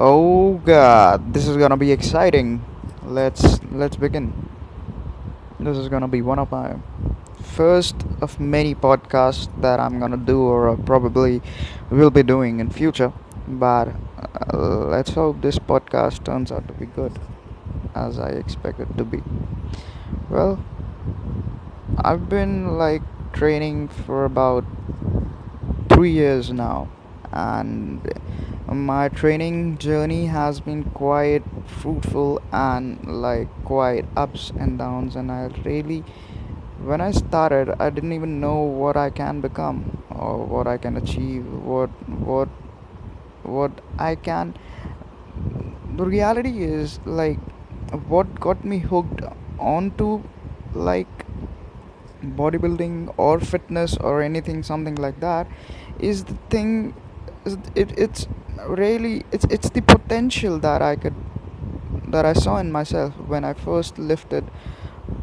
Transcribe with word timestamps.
Oh 0.00 0.62
god, 0.64 1.34
this 1.34 1.48
is 1.48 1.56
gonna 1.56 1.76
be 1.76 1.90
exciting. 1.90 2.64
Let's 3.02 3.58
let's 3.72 3.96
begin. 3.96 4.30
This 5.58 5.76
is 5.76 5.88
gonna 5.88 6.06
be 6.06 6.22
one 6.22 6.38
of 6.38 6.52
my 6.52 6.76
first 7.42 7.96
of 8.22 8.38
many 8.38 8.76
podcasts 8.76 9.50
that 9.60 9.80
I'm 9.80 9.98
gonna 9.98 10.16
do 10.16 10.42
or 10.42 10.76
probably 10.76 11.42
will 11.90 12.10
be 12.10 12.22
doing 12.22 12.60
in 12.60 12.70
future. 12.70 13.12
But 13.48 13.88
uh, 14.54 14.86
let's 14.86 15.10
hope 15.10 15.42
this 15.42 15.58
podcast 15.58 16.22
turns 16.22 16.52
out 16.52 16.68
to 16.68 16.74
be 16.74 16.86
good 16.86 17.18
as 17.96 18.20
I 18.20 18.28
expect 18.28 18.78
it 18.78 18.96
to 18.98 19.04
be. 19.04 19.20
Well, 20.30 20.62
I've 21.96 22.28
been 22.28 22.78
like 22.78 23.02
training 23.32 23.88
for 23.88 24.24
about 24.24 24.64
3 25.88 26.12
years 26.12 26.52
now 26.52 26.86
and 27.32 28.00
my 28.74 29.08
training 29.08 29.78
journey 29.78 30.26
has 30.26 30.60
been 30.60 30.84
quite 30.84 31.42
fruitful 31.66 32.40
and 32.52 33.04
like 33.06 33.48
quite 33.64 34.04
ups 34.16 34.52
and 34.58 34.78
downs 34.78 35.16
and 35.16 35.32
i 35.32 35.46
really 35.64 36.04
when 36.82 37.00
i 37.00 37.10
started 37.10 37.74
i 37.80 37.88
didn't 37.90 38.12
even 38.12 38.40
know 38.40 38.60
what 38.60 38.96
i 38.96 39.08
can 39.10 39.40
become 39.40 40.02
or 40.10 40.44
what 40.44 40.66
i 40.66 40.76
can 40.76 40.96
achieve 40.96 41.46
what 41.72 41.90
what 42.30 42.48
what 43.48 43.80
i 43.98 44.14
can. 44.14 44.54
The 45.96 46.04
reality 46.04 46.62
is 46.62 47.00
like 47.04 47.38
what 48.14 48.38
got 48.38 48.64
me 48.64 48.78
hooked 48.78 49.22
onto 49.58 50.22
like 50.74 51.08
bodybuilding 52.22 53.14
or 53.16 53.40
fitness 53.40 53.96
or 53.96 54.22
anything 54.22 54.62
something 54.62 54.96
like 54.96 55.20
that 55.20 55.46
is 55.98 56.24
the 56.24 56.34
thing 56.50 56.94
it, 57.74 57.96
it's 57.98 58.26
really 58.66 59.24
it's 59.32 59.44
it's 59.50 59.70
the 59.70 59.82
potential 59.82 60.58
that 60.58 60.82
I 60.82 60.96
could 60.96 61.14
that 62.08 62.24
I 62.24 62.32
saw 62.32 62.58
in 62.58 62.72
myself 62.72 63.14
when 63.26 63.44
I 63.44 63.54
first 63.54 63.98
lifted. 63.98 64.44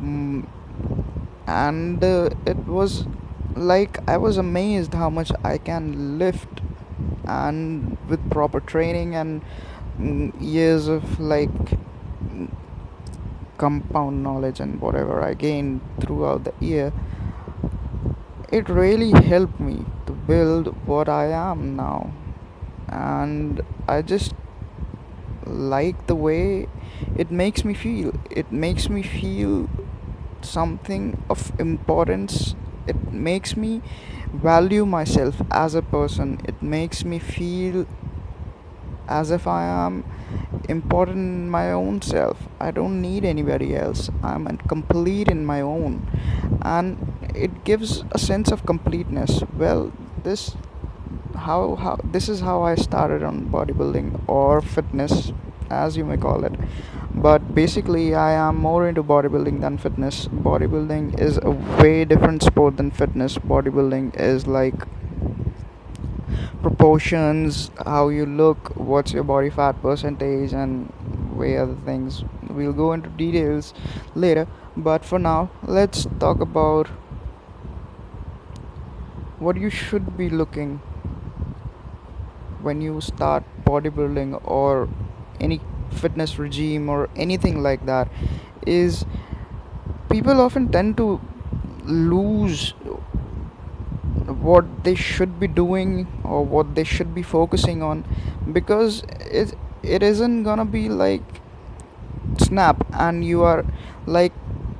Mm, 0.01 0.47
and 1.47 2.03
uh, 2.03 2.29
it 2.45 2.57
was 2.65 3.05
like 3.55 3.97
I 4.07 4.17
was 4.17 4.37
amazed 4.37 4.93
how 4.93 5.09
much 5.09 5.31
I 5.43 5.57
can 5.57 6.17
lift 6.17 6.61
and 7.25 7.97
with 8.09 8.29
proper 8.29 8.59
training 8.59 9.15
and 9.15 9.41
mm, 9.99 10.33
years 10.39 10.87
of 10.87 11.19
like 11.19 11.77
compound 13.57 14.21
knowledge 14.21 14.59
and 14.59 14.81
whatever 14.81 15.21
I 15.23 15.33
gained 15.33 15.81
throughout 16.01 16.43
the 16.43 16.53
year. 16.59 16.91
It 18.51 18.69
really 18.69 19.11
helped 19.11 19.59
me 19.59 19.85
build 20.27 20.67
what 20.87 21.09
I 21.09 21.27
am 21.27 21.75
now 21.75 22.11
and 22.89 23.61
I 23.87 24.01
just 24.01 24.33
like 25.45 26.07
the 26.07 26.15
way 26.15 26.67
it 27.15 27.31
makes 27.31 27.63
me 27.63 27.73
feel. 27.73 28.13
It 28.31 28.51
makes 28.51 28.89
me 28.89 29.03
feel 29.03 29.69
something 30.41 31.21
of 31.29 31.51
importance. 31.59 32.55
It 32.87 33.11
makes 33.11 33.57
me 33.57 33.81
value 34.33 34.85
myself 34.85 35.41
as 35.51 35.75
a 35.75 35.81
person. 35.81 36.41
It 36.45 36.61
makes 36.61 37.03
me 37.03 37.19
feel 37.19 37.85
as 39.07 39.29
if 39.31 39.47
I 39.47 39.63
am 39.65 40.03
important 40.67 41.17
in 41.17 41.49
my 41.49 41.71
own 41.71 42.01
self. 42.01 42.47
I 42.59 42.71
don't 42.71 43.01
need 43.01 43.25
anybody 43.25 43.75
else. 43.75 44.09
I'm 44.23 44.45
complete 44.57 45.27
in 45.27 45.45
my 45.45 45.61
own. 45.61 46.07
And 46.61 47.13
it 47.35 47.63
gives 47.63 48.03
a 48.11 48.19
sense 48.19 48.51
of 48.51 48.65
completeness. 48.65 49.43
Well, 49.55 49.91
this 50.25 50.55
how 51.45 51.75
how 51.75 51.95
this 52.03 52.29
is 52.29 52.41
how 52.41 52.61
I 52.63 52.75
started 52.75 53.23
on 53.23 53.45
bodybuilding 53.55 54.07
or 54.27 54.61
fitness 54.61 55.31
as 55.69 55.97
you 55.97 56.05
may 56.05 56.17
call 56.17 56.43
it. 56.45 56.53
But 57.13 57.55
basically 57.55 58.13
I 58.13 58.31
am 58.31 58.57
more 58.57 58.87
into 58.87 59.03
bodybuilding 59.03 59.61
than 59.61 59.77
fitness. 59.77 60.27
Bodybuilding 60.27 61.19
is 61.19 61.39
a 61.41 61.51
way 61.51 62.05
different 62.05 62.43
sport 62.43 62.77
than 62.77 62.91
fitness. 62.91 63.37
Bodybuilding 63.37 64.19
is 64.19 64.47
like 64.47 64.75
proportions 66.61 67.69
how 67.85 68.09
you 68.09 68.25
look 68.25 68.75
what's 68.75 69.13
your 69.13 69.23
body 69.23 69.49
fat 69.49 69.81
percentage 69.81 70.53
and 70.53 70.91
way 71.35 71.57
other 71.57 71.77
things. 71.85 72.23
We'll 72.49 72.73
go 72.73 72.93
into 72.93 73.09
details 73.09 73.73
later 74.15 74.47
but 74.75 75.05
for 75.05 75.19
now 75.19 75.49
let's 75.63 76.07
talk 76.19 76.41
about 76.41 76.89
what 79.39 79.57
you 79.57 79.69
should 79.69 80.17
be 80.17 80.29
looking 80.29 80.77
when 82.61 82.81
you 82.81 82.99
start 83.01 83.43
bodybuilding 83.65 84.39
or 84.43 84.89
any 85.39 85.61
fitness 85.91 86.39
regime 86.39 86.89
or 86.89 87.09
anything 87.15 87.61
like 87.61 87.85
that 87.85 88.07
is 88.65 89.05
people 90.09 90.41
often 90.41 90.71
tend 90.71 90.97
to 90.97 91.21
lose 91.83 92.71
what 94.47 94.65
they 94.83 94.95
should 94.95 95.39
be 95.39 95.47
doing 95.47 96.07
or 96.23 96.43
what 96.43 96.73
they 96.75 96.83
should 96.83 97.13
be 97.13 97.21
focusing 97.21 97.83
on 97.83 98.03
because 98.51 99.03
it 99.19 99.53
it 99.83 100.01
isn't 100.01 100.43
gonna 100.43 100.65
be 100.65 100.89
like 100.89 101.21
snap 102.39 102.83
and 102.93 103.23
you 103.23 103.43
are 103.43 103.63
like 104.05 104.33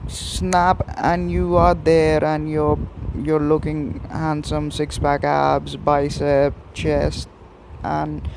snap 0.08 0.82
and 0.98 1.32
you 1.32 1.56
are 1.56 1.76
there 1.76 2.24
and 2.24 2.50
you're 2.50 2.78
you're 3.24 3.40
looking 3.40 4.00
handsome 4.10 4.72
six 4.72 4.98
pack 5.00 5.24
abs 5.24 5.76
bicep 5.76 6.54
chest 6.74 7.28
and 7.84 8.28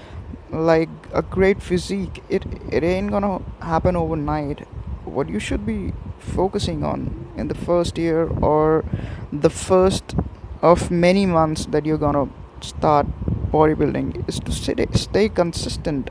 like 0.51 0.89
a 1.13 1.23
great 1.23 1.63
physique. 1.63 2.23
It 2.29 2.45
it 2.71 2.85
ain't 2.85 3.11
gonna 3.11 3.41
happen 3.61 3.97
overnight. 3.97 4.67
What 5.05 5.29
you 5.29 5.39
should 5.39 5.65
be 5.67 5.93
focusing 6.19 6.85
on 6.85 7.33
in 7.37 7.49
the 7.49 7.55
first 7.55 7.99
year 7.99 8.29
or 8.43 8.85
the 9.33 9.51
first 9.51 10.15
of 10.63 10.91
many 10.91 11.25
months 11.27 11.67
that 11.67 11.87
you're 11.87 11.99
gonna 11.99 12.29
start 12.61 13.07
bodybuilding 13.51 14.29
is 14.29 14.41
to 14.41 14.53
stay, 14.53 14.87
stay 14.93 15.29
consistent. 15.29 16.11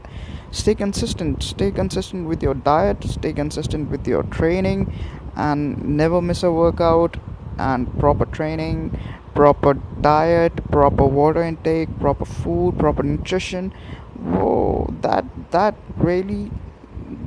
Stay 0.52 0.76
consistent. 0.76 1.44
Stay 1.44 1.72
consistent 1.72 2.28
with 2.28 2.42
your 2.42 2.54
diet. 2.54 3.04
Stay 3.04 3.34
consistent 3.34 3.92
with 3.92 4.08
your 4.08 4.24
training 4.24 4.94
and 5.36 5.84
never 5.84 6.22
miss 6.22 6.42
a 6.42 6.52
workout 6.52 7.18
and 7.60 8.00
proper 8.00 8.26
training 8.26 9.00
proper 9.36 9.76
diet 10.02 10.54
proper 10.72 11.06
water 11.06 11.44
intake 11.44 11.90
proper 12.00 12.26
food 12.26 12.78
proper 12.78 13.04
nutrition. 13.04 13.72
Whoa 14.16 14.94
that 15.02 15.26
that 15.52 15.76
really 15.96 16.52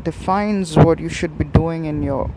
defines 0.02 0.76
what 0.76 0.98
you 0.98 1.08
should 1.08 1.38
be 1.38 1.44
doing 1.44 1.84
in 1.84 2.02
your 2.02 2.30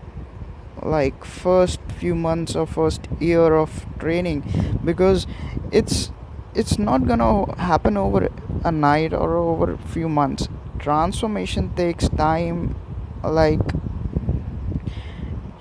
like 0.81 1.23
first 1.23 1.79
few 1.97 2.15
months 2.15 2.55
or 2.55 2.65
first 2.65 3.07
year 3.19 3.55
of 3.55 3.85
training. 3.99 4.43
Because 4.83 5.25
it's 5.71 6.11
it's 6.53 6.77
not 6.77 7.07
gonna 7.07 7.55
happen 7.59 7.97
over 7.97 8.29
a 8.63 8.71
night 8.71 9.13
or 9.13 9.37
over 9.37 9.73
a 9.73 9.77
few 9.77 10.09
months. 10.09 10.47
Transformation 10.79 11.73
takes 11.75 12.09
time 12.09 12.75
like 13.23 13.61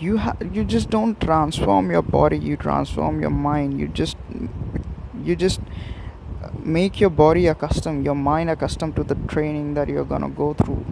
you 0.04 0.18
ha- 0.18 0.36
you 0.52 0.64
just 0.64 0.90
don't 0.90 1.20
transform 1.20 1.90
your 1.90 2.02
body 2.02 2.38
you 2.38 2.56
transform 2.56 3.20
your 3.20 3.30
mind 3.30 3.78
you 3.80 3.88
just 3.88 4.16
you 5.28 5.36
just 5.36 5.60
make 6.78 7.00
your 7.00 7.10
body 7.10 7.46
accustomed 7.46 8.04
your 8.04 8.14
mind 8.14 8.50
accustomed 8.50 8.94
to 8.96 9.04
the 9.04 9.14
training 9.34 9.74
that 9.74 9.88
you're 9.88 10.10
gonna 10.14 10.28
go 10.28 10.52
through 10.54 10.84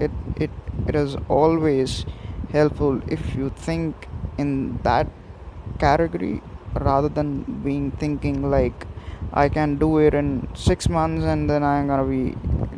it 0.00 0.10
it 0.36 0.50
it 0.86 0.94
is 0.94 1.16
always 1.28 2.04
helpful 2.52 3.00
if 3.18 3.34
you 3.34 3.50
think 3.68 4.08
in 4.38 4.50
that 4.82 5.06
category 5.78 6.40
rather 6.80 7.08
than 7.08 7.28
being 7.66 7.90
thinking 8.02 8.50
like 8.50 8.86
I 9.32 9.48
can 9.48 9.76
do 9.76 9.98
it 9.98 10.14
in 10.14 10.48
six 10.54 10.88
months 10.88 11.24
and 11.24 11.48
then 11.50 11.62
I'm 11.64 11.86
gonna 11.88 12.04
be 12.04 12.36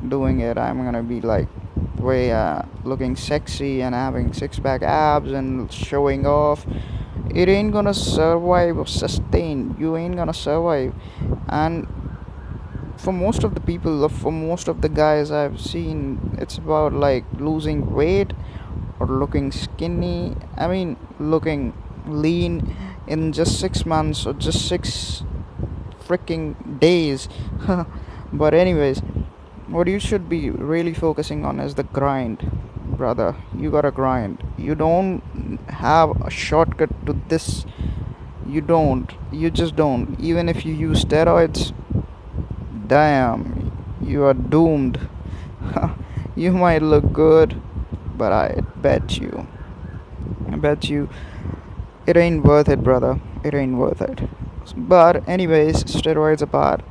doing 0.08 0.40
it. 0.40 0.56
I'm 0.56 0.84
gonna 0.84 1.02
be 1.02 1.20
like 1.20 1.48
way 1.98 2.32
uh, 2.32 2.62
looking 2.84 3.16
sexy 3.16 3.82
and 3.82 3.94
having 3.94 4.32
six 4.32 4.58
pack 4.58 4.82
abs 4.82 5.32
and 5.32 5.72
showing 5.72 6.26
off. 6.26 6.66
It 7.34 7.48
ain't 7.48 7.72
gonna 7.72 7.94
survive 7.94 8.78
or 8.78 8.86
sustain. 8.86 9.76
You 9.78 9.96
ain't 9.96 10.16
gonna 10.16 10.34
survive. 10.34 10.94
And 11.48 11.86
for 12.96 13.12
most 13.12 13.44
of 13.44 13.54
the 13.54 13.60
people 13.60 14.08
for 14.08 14.32
most 14.32 14.68
of 14.68 14.80
the 14.80 14.88
guys 14.88 15.30
i've 15.30 15.60
seen 15.60 16.34
it's 16.40 16.56
about 16.56 16.94
like 16.94 17.24
losing 17.38 17.92
weight 17.92 18.32
or 18.98 19.06
looking 19.06 19.52
skinny. 19.52 20.34
I 20.56 20.68
mean 20.68 20.96
looking 21.18 21.74
lean 22.06 22.74
in 23.06 23.32
just 23.32 23.60
six 23.60 23.84
months 23.84 24.24
or 24.26 24.32
just 24.32 24.66
six 24.66 25.22
freaking 26.06 26.80
days. 26.80 27.28
But 28.32 28.54
anyways 28.54 29.02
what 29.68 29.88
you 29.88 29.98
should 29.98 30.28
be 30.28 30.50
really 30.50 30.94
focusing 30.94 31.44
on 31.44 31.60
is 31.60 31.74
the 31.74 31.84
grind 31.84 32.50
brother. 32.96 33.36
You 33.56 33.70
gotta 33.70 33.90
grind. 33.90 34.42
You 34.56 34.74
don't 34.74 35.22
have 35.68 36.20
a 36.22 36.30
shortcut 36.30 36.90
to 37.06 37.14
this. 37.28 37.66
You 38.46 38.60
don't. 38.60 39.12
You 39.32 39.50
just 39.50 39.76
don't. 39.76 40.18
Even 40.20 40.48
if 40.48 40.64
you 40.64 40.72
use 40.72 41.04
steroids 41.04 41.72
damn 42.86 43.66
you 44.00 44.24
are 44.24 44.34
doomed. 44.34 44.98
You 46.38 46.52
might 46.52 46.82
look 46.82 47.14
good, 47.14 47.62
but 48.14 48.30
I 48.30 48.60
bet 48.76 49.16
you, 49.16 49.46
I 50.52 50.56
bet 50.56 50.90
you, 50.90 51.08
it 52.06 52.14
ain't 52.14 52.44
worth 52.44 52.68
it, 52.68 52.84
brother. 52.84 53.18
It 53.42 53.54
ain't 53.54 53.78
worth 53.78 54.02
it. 54.02 54.20
But, 54.76 55.26
anyways, 55.26 55.84
steroids 55.84 56.42
apart, 56.42 56.82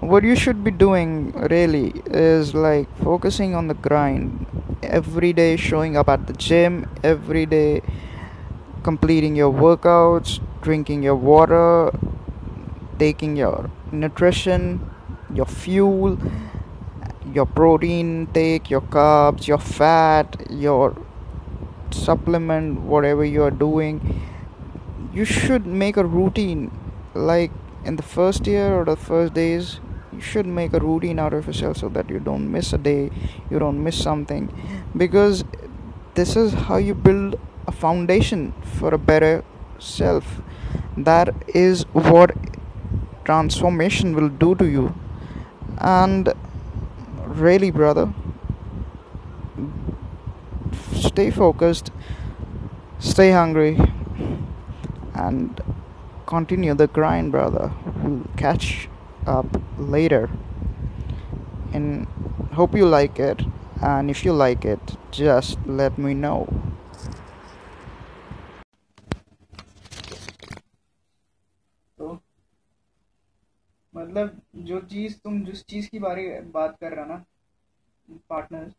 what 0.00 0.24
you 0.24 0.36
should 0.36 0.62
be 0.62 0.70
doing 0.70 1.32
really 1.50 1.92
is 2.06 2.54
like 2.54 2.88
focusing 2.98 3.54
on 3.54 3.68
the 3.68 3.74
grind 3.74 4.46
every 4.82 5.32
day, 5.32 5.56
showing 5.56 5.96
up 5.96 6.08
at 6.08 6.26
the 6.26 6.32
gym 6.34 6.88
every 7.02 7.46
day, 7.46 7.82
completing 8.82 9.34
your 9.34 9.52
workouts, 9.52 10.40
drinking 10.60 11.02
your 11.02 11.16
water, 11.16 11.90
taking 12.98 13.36
your 13.36 13.70
nutrition, 13.90 14.90
your 15.32 15.46
fuel, 15.46 16.18
your 17.32 17.46
protein 17.46 18.26
take 18.32 18.70
your 18.70 18.80
carbs, 18.80 19.46
your 19.46 19.58
fat, 19.58 20.46
your 20.50 20.96
supplement, 21.90 22.80
whatever 22.80 23.24
you 23.24 23.42
are 23.42 23.50
doing, 23.50 24.22
you 25.12 25.24
should 25.24 25.66
make 25.66 25.96
a 25.96 26.04
routine. 26.04 26.70
Like 27.14 27.50
in 27.84 27.96
the 27.96 28.02
first 28.02 28.46
year 28.46 28.74
or 28.78 28.84
the 28.84 28.96
first 28.96 29.34
days, 29.34 29.80
you 30.16 30.22
should 30.22 30.46
make 30.46 30.72
a 30.72 30.78
routine 30.80 31.18
out 31.18 31.32
of 31.34 31.46
yourself 31.46 31.76
so 31.76 31.88
that 31.90 32.08
you 32.08 32.18
don't 32.18 32.50
miss 32.50 32.72
a 32.72 32.78
day, 32.78 33.10
you 33.50 33.58
don't 33.58 33.82
miss 33.82 34.02
something. 34.02 34.48
Because 34.96 35.44
this 36.14 36.36
is 36.36 36.54
how 36.54 36.76
you 36.76 36.94
build 36.94 37.38
a 37.66 37.72
foundation 37.72 38.52
for 38.62 38.94
a 38.94 38.98
better 38.98 39.44
self. 39.78 40.40
That 40.96 41.34
is 41.48 41.82
what 41.92 42.30
transformation 43.24 44.14
will 44.14 44.30
do 44.30 44.54
to 44.54 44.64
you. 44.64 44.94
And 45.78 46.32
really, 47.26 47.70
brother, 47.70 48.12
stay 50.94 51.30
focused, 51.30 51.90
stay 52.98 53.30
hungry, 53.32 53.78
and 55.14 55.60
continue 56.24 56.74
the 56.74 56.86
grind, 56.86 57.32
brother. 57.32 57.72
We'll 58.02 58.22
catch 58.36 58.88
up 59.26 59.46
later. 59.78 60.30
And 61.72 62.06
hope 62.52 62.74
you 62.74 62.86
like 62.86 63.18
it. 63.18 63.42
And 63.82 64.10
if 64.10 64.24
you 64.24 64.32
like 64.32 64.64
it, 64.64 64.80
just 65.10 65.58
let 65.66 65.98
me 65.98 66.14
know. 66.14 66.46
तो 71.98 72.12
मतलब 73.94 74.40
जो 74.68 74.80
चीज़ 74.90 75.16
तुम 75.24 75.44
जिस 75.44 75.64
चीज़ 75.66 75.88
की 75.90 75.98
बारे 75.98 76.28
बात 76.54 76.76
कर 76.80 76.92
रहा 76.94 77.04
ना 77.06 77.24
partner 78.30 78.72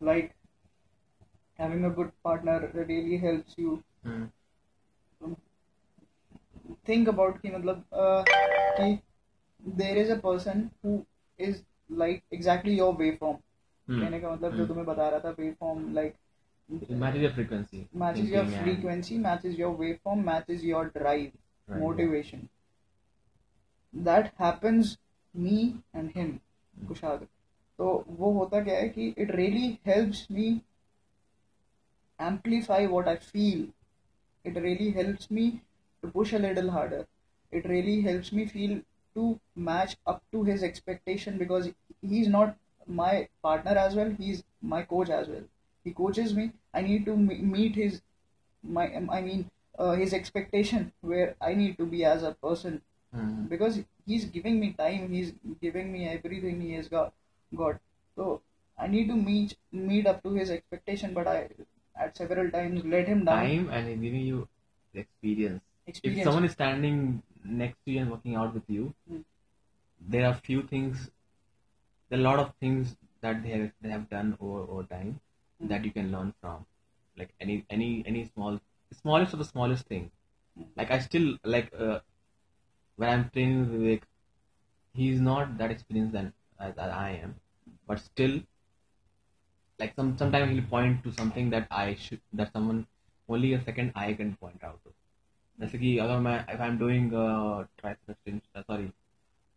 like 0.00 0.32
having 1.60 1.84
a 1.84 1.94
good 1.94 2.10
partner 2.24 2.70
really 2.76 3.16
helps 3.26 3.58
you 3.58 3.78
think 6.88 7.08
about 7.08 7.40
कि 7.42 7.50
मतलब 7.50 7.84
uh, 7.84 8.24
कि 8.28 8.98
there 9.81 9.95
is 9.97 10.09
a 10.09 10.17
person 10.23 10.61
who 10.81 10.93
is 11.39 11.61
like 12.03 12.23
exactly 12.31 12.75
your 12.81 12.91
waveform 13.01 13.37
Hmm. 13.87 13.99
कहने 14.01 14.19
का 14.21 14.31
मतलब 14.31 14.55
जो 14.55 14.63
Hmm. 14.63 14.67
तुम्हें 14.67 14.85
बता 14.87 15.07
रहा 15.09 15.19
था 15.19 15.35
waveform 15.37 15.85
like 15.99 16.13
It 16.69 16.91
matches 16.99 17.21
your 17.21 17.31
frequency. 17.37 17.79
matches 18.01 18.29
your 18.33 18.43
thinking 18.43 18.59
and- 18.59 18.65
frequency 18.67 19.17
matches 19.23 19.57
your 19.61 19.71
waveform 19.79 20.21
matches 20.27 20.63
your 20.71 20.83
drive 20.97 21.31
Right. 21.67 21.81
motivation 21.81 22.45
that 23.93 24.29
happens 24.43 24.93
me 25.33 25.57
and 25.93 26.15
him 26.17 26.31
कुशाग 26.87 27.25
तो 27.79 27.89
वो 28.19 28.31
होता 28.37 28.63
क्या 28.63 28.77
है 28.77 28.87
कि 28.97 29.13
it 29.25 29.33
really 29.39 29.67
helps 29.89 30.23
me 30.37 30.47
amplify 32.19 32.85
what 32.85 33.07
I 33.07 33.15
feel. 33.17 33.67
It 34.45 34.55
really 34.61 34.91
helps 34.91 35.29
me 35.31 35.45
to 36.03 36.09
push 36.09 36.33
a 36.33 36.39
little 36.39 36.69
harder. 36.69 37.05
It 37.51 37.65
really 37.65 38.01
helps 38.01 38.31
me 38.31 38.45
feel 38.45 38.75
to 39.18 39.28
match 39.68 39.96
up 40.14 40.22
to 40.32 40.42
his 40.48 40.62
expectation 40.70 41.38
because 41.44 41.70
he's 42.14 42.28
not 42.38 42.56
my 42.86 43.28
partner 43.42 43.76
as 43.84 43.94
well. 44.00 44.10
He's 44.18 44.42
my 44.62 44.82
coach 44.82 45.10
as 45.20 45.28
well. 45.28 45.44
He 45.84 45.92
coaches 46.02 46.34
me. 46.40 46.50
I 46.74 46.82
need 46.90 47.04
to 47.06 47.16
meet 47.16 47.76
his 47.84 48.00
my 48.62 48.84
I 49.20 49.20
mean 49.30 49.46
uh, 49.78 49.92
his 49.92 50.12
expectation 50.12 50.92
where 51.12 51.34
I 51.40 51.54
need 51.54 51.76
to 51.78 51.86
be 51.96 52.04
as 52.04 52.22
a 52.22 52.34
person 52.48 52.80
Hmm. 53.16 53.44
because 53.50 53.76
he's 54.04 54.24
giving 54.32 54.56
me 54.62 54.66
time 54.78 55.04
he's 55.10 55.28
giving 55.62 55.86
me 55.92 56.00
everything 56.08 56.58
he 56.64 56.72
has 56.78 56.88
got 56.94 57.14
got 57.60 57.78
so 58.16 58.26
i 58.86 58.88
need 58.94 59.08
to 59.12 59.16
meet 59.28 59.54
meet 59.90 60.10
up 60.10 60.18
to 60.24 60.32
his 60.34 60.50
expectation 60.56 61.14
but 61.14 61.30
i 61.34 61.38
at 62.06 62.20
several 62.22 62.50
times 62.56 62.84
let 62.96 63.08
him 63.12 63.24
down 63.28 63.38
Time 63.46 63.70
and 63.78 64.02
giving 64.02 64.26
you 64.32 64.42
experience. 64.92 65.62
experience 65.86 66.20
If 66.20 66.24
someone 66.28 66.44
is 66.50 66.52
standing 66.58 67.22
next 67.48 67.78
to 67.84 67.92
you 67.92 68.00
and 68.00 68.10
working 68.10 68.36
out 68.36 68.54
with 68.54 68.68
you, 68.68 68.94
Hmm. 69.08 69.20
there 70.00 70.26
are 70.26 70.34
few 70.34 70.62
things, 70.62 71.10
there 72.08 72.18
are 72.18 72.22
a 72.22 72.24
lot 72.24 72.38
of 72.38 72.54
things 72.60 72.96
that 73.20 73.42
they 73.42 73.50
have, 73.50 73.72
they 73.80 73.90
have 73.90 74.08
done 74.10 74.36
over, 74.40 74.60
over 74.72 74.82
time 74.84 75.20
Hmm. 75.60 75.68
that 75.68 75.84
you 75.84 75.92
can 75.92 76.10
learn 76.12 76.34
from. 76.40 76.66
Like 77.16 77.34
any 77.40 77.64
any 77.70 78.04
any 78.06 78.24
small 78.26 78.60
smallest 78.92 79.32
of 79.32 79.38
the 79.40 79.44
smallest 79.44 79.86
thing. 79.86 80.10
Hmm. 80.56 80.64
Like 80.76 80.90
I 80.90 80.98
still 81.00 81.36
like 81.44 81.72
uh, 81.74 82.00
when 82.96 83.08
I'm 83.10 83.30
training 83.30 83.60
with 83.60 83.80
Vivek, 83.80 84.02
he's 84.94 85.20
not 85.20 85.58
that 85.58 85.70
experienced 85.70 86.12
than 86.12 86.32
as, 86.60 86.76
as 86.76 86.90
I 86.92 87.10
am, 87.22 87.36
but 87.86 88.00
still 88.00 88.40
like 89.78 89.94
some 89.96 90.16
sometimes 90.18 90.50
he'll 90.50 90.62
point 90.72 91.02
to 91.04 91.12
something 91.12 91.50
that 91.50 91.66
I 91.70 91.94
should 91.94 92.20
that 92.34 92.52
someone 92.52 92.86
only 93.28 93.54
a 93.54 93.62
second 93.64 93.92
eye 93.94 94.12
can 94.14 94.36
point 94.36 94.62
out 94.62 94.80
to. 94.84 94.92
जैसे 95.59 95.77
कि 95.79 95.97
अगर 96.05 96.19
मैं 96.27 96.37
if 96.55 96.61
I'm 96.67 96.77
doing 96.83 97.09
uh, 97.23 97.65
tricep 97.81 98.13
extension 98.15 98.65
sorry 98.71 98.91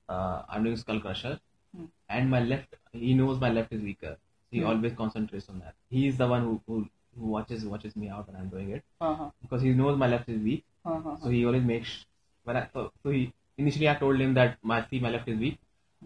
uh, 0.09 0.43
I'm 0.49 0.65
doing 0.65 0.77
skull 0.85 1.01
crusher 1.07 1.39
Hmm. 1.77 1.87
and 2.17 2.31
my 2.33 2.41
left 2.51 2.77
he 3.05 3.15
knows 3.21 3.41
my 3.41 3.49
left 3.55 3.73
is 3.77 3.83
weaker 3.87 4.13
he 4.51 4.61
Hmm. 4.61 4.69
always 4.73 4.93
concentrates 5.01 5.49
on 5.55 5.59
that 5.65 5.75
he 5.97 6.07
is 6.11 6.17
the 6.21 6.29
one 6.33 6.43
who, 6.49 6.53
who, 6.67 6.77
who 7.19 7.27
watches 7.37 7.65
watches 7.73 7.97
me 8.03 8.09
out 8.09 8.27
when 8.29 8.37
I'm 8.41 8.49
doing 8.55 8.71
it 8.77 8.85
uh-huh, 9.09 9.31
because 9.43 9.63
he 9.63 9.73
knows 9.81 9.99
my 10.05 10.09
left 10.15 10.29
is 10.35 10.41
weak 10.51 10.65
uh-huh, 10.93 11.17
so 11.23 11.29
he 11.37 11.45
always 11.51 11.65
makes 11.73 11.97
when 12.45 12.57
I, 12.57 12.69
so, 12.73 12.91
so 13.03 13.11
he 13.11 13.33
initially 13.59 13.89
I 13.89 13.97
told 13.97 14.21
him 14.21 14.35
that 14.35 14.57
my 14.63 14.79
see 14.91 15.01
my 15.01 15.11
left 15.17 15.29
is 15.29 15.39
weak 15.39 15.59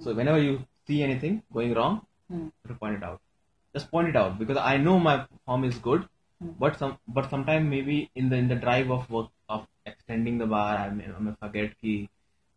so 0.04 0.14
whenever 0.14 0.40
you 0.48 0.54
see 0.86 1.02
anything 1.08 1.42
going 1.58 1.74
wrong 1.80 2.00
Hmm. 2.30 2.46
you 2.46 2.52
have 2.64 2.72
to 2.74 2.78
point 2.84 2.96
it 3.00 3.04
out 3.10 3.20
just 3.74 3.90
point 3.90 4.08
it 4.08 4.16
out 4.22 4.38
because 4.38 4.56
I 4.56 4.76
know 4.78 4.98
my 5.10 5.16
form 5.46 5.64
is 5.72 5.78
good 5.90 6.08
Hmm. 6.42 6.52
but 6.64 6.78
some 6.82 6.92
but 7.16 7.28
sometimes 7.30 7.68
maybe 7.76 7.96
in 8.14 8.30
the 8.30 8.36
in 8.42 8.48
the 8.54 8.56
drive 8.66 8.90
of 8.98 9.08
work 9.18 9.28
of 9.56 9.66
extending 9.87 10.39
the 10.41 10.43
bar 10.43 10.77
हमें 11.01 11.33
forget 11.33 11.73
की 11.73 11.97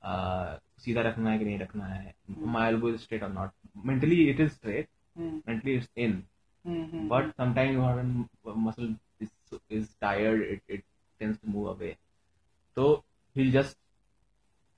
uh, 0.03 0.83
सीधा 0.83 1.03
रखना 1.03 1.31
है 1.31 1.39
कि 1.39 1.45
नहीं 1.45 1.59
रखना 1.59 1.87
है। 1.87 2.15
My 2.29 2.69
elbow 2.69 2.89
is 2.89 2.97
straight 2.97 3.23
और 3.23 3.33
not 3.33 3.51
mentally 3.87 4.23
it 4.31 4.41
is 4.41 4.53
straight 4.53 4.89
mentally 5.17 5.75
it's 5.75 5.89
in 5.97 6.23
but 7.09 7.33
sometime 7.37 8.27
muscle 8.47 8.95
is 9.71 9.89
tired 10.01 10.43
it 10.43 10.63
it 10.71 10.85
tends 11.21 11.37
to 11.41 11.51
move 11.51 11.69
away 11.71 11.97
तो 12.77 12.93
he 13.37 13.51
just 13.51 13.79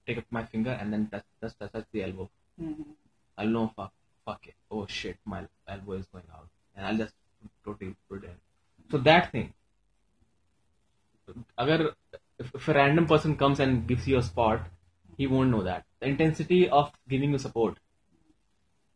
take 0.06 0.18
up 0.18 0.24
my 0.32 0.44
finger 0.44 0.72
and 0.72 0.90
then 0.90 1.04
just 1.14 1.62
touch 1.62 1.76
the 1.76 1.96
elbow 1.96 2.28
I 3.38 3.46
know 3.46 3.66
fuck 3.76 3.90
fuck 4.26 4.48
it 4.48 4.54
oh 4.70 4.86
shit 4.90 5.18
my 5.28 5.46
elbow 5.68 5.94
is 5.94 6.06
going 6.12 6.30
out 6.30 6.48
and 6.76 6.86
I 6.86 6.96
just 6.96 7.16
totally 7.64 7.94
so 8.90 8.98
that 8.98 9.34
thing 9.34 9.50
अगर 11.58 11.82
if, 12.40 12.50
if 12.54 12.68
a 12.68 12.74
random 12.74 13.06
person 13.06 13.36
comes 13.36 13.60
and 13.60 13.86
gives 13.88 14.06
you 14.10 14.18
a 14.18 14.22
spot 14.22 14.68
he 15.16 15.26
won't 15.26 15.50
know 15.54 15.62
that. 15.62 15.82
The 16.00 16.08
intensity 16.08 16.58
of 16.68 16.92
giving 17.12 17.32
you 17.36 17.40
support. 17.46 17.74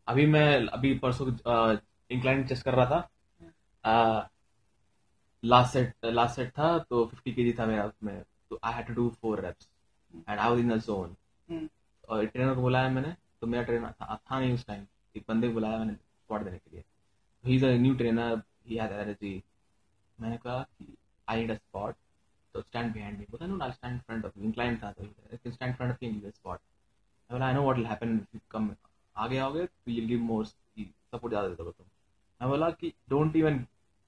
अभी 0.08 0.26
मैं 0.26 0.66
अभी 0.66 0.92
परसों 0.98 1.26
incline 2.10 2.46
chest 2.46 2.64
कर 2.64 2.74
रहा 2.74 2.86
था। 2.90 4.30
Last 5.44 5.72
set 5.72 6.04
last 6.04 6.36
set 6.36 6.50
था 6.58 6.78
तो 6.90 7.04
50 7.14 7.34
केजी 7.34 7.52
था 7.58 7.66
मेरा 7.66 7.84
उसमें। 7.86 8.22
तो 8.50 8.58
I 8.64 8.72
had 8.74 8.86
to 8.86 8.94
do 8.94 9.08
four 9.22 9.40
reps 9.40 9.68
and 10.28 10.38
I 10.38 10.48
was 10.48 10.58
in 10.60 10.68
the 10.70 10.80
zone. 10.86 11.16
और 12.08 12.26
ट्रेनर 12.26 12.54
को 12.54 12.62
बुलाया 12.62 12.88
मैंने। 12.90 13.14
तो 13.40 13.46
मेरा 13.46 13.62
ट्रेनर 13.64 13.92
था, 13.92 14.16
था 14.16 14.40
नहीं 14.40 14.52
उस 14.54 14.66
टाइम 14.66 14.86
एक 15.16 15.24
बंदे 15.28 15.48
को 15.48 15.54
बुलाया 15.54 15.78
मैंने 15.78 15.92
स्पॉट 15.92 16.42
देने 16.42 16.58
के 16.58 16.76
लिए। 16.76 16.84
He 17.44 17.56
is 17.56 17.64
a 17.66 17.76
new 17.78 17.94
trainer 17.94 18.42
he 18.68 18.76
has 18.76 18.92
energy 18.92 19.42
मैंने 20.20 20.36
कहा 20.36 20.62
कि 20.62 20.96
I 21.28 21.40
need 21.40 21.50
a 21.50 21.54
spot 21.54 21.94
So 22.54 22.62
stand 22.62 22.92
behind 22.94 23.18
me. 23.18 23.26
But 23.30 23.42
I 23.42 23.46
know 23.46 23.58
I'll 23.61 23.73
stand 23.76 23.94
in 23.94 24.00
front 24.08 24.25
of 24.25 24.32
you. 24.37 24.44
Incline 24.49 24.76
था 24.80 24.92
तो 24.96 25.08
I 25.32 25.37
can 25.42 25.52
stand 25.54 25.70
in 25.70 25.76
front 25.78 25.92
of 25.92 25.96
you 26.00 26.08
and 26.08 26.18
you 26.18 26.25
will 26.26 26.32
spot. 26.32 26.61
I 27.28 27.34
बोला 27.34 27.49
I 27.50 27.52
know 27.54 27.62
what 27.68 27.76
will 27.78 27.87
happen 27.92 28.12
if 28.20 28.34
you 28.34 28.40
come 28.56 28.76
आगे 29.25 29.38
आओगे 29.38 29.66
तो 29.66 29.94
you'll 29.94 30.08
give 30.12 30.20
more 30.20 30.44
support 30.44 31.32
ज़्यादा 31.32 31.49
दे 31.49 31.54
दोगे 31.56 31.73
तुम. 31.73 31.87
मैं 32.40 32.49
बोला 32.50 32.70
कि 32.82 32.92
don't 33.14 33.40
even 33.40 33.58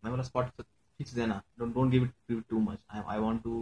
मैं 0.04 0.12
बोला 0.12 0.24
spot 0.28 0.52
खींच 0.98 1.10
देना. 1.14 1.42
Don't 1.60 1.74
don't 1.78 1.90
give 1.96 2.06
it 2.08 2.12
give 2.28 2.38
it 2.42 2.48
too 2.54 2.60
much. 2.68 2.78
I 2.90 3.02
I 3.16 3.18
want 3.24 3.42
to 3.48 3.54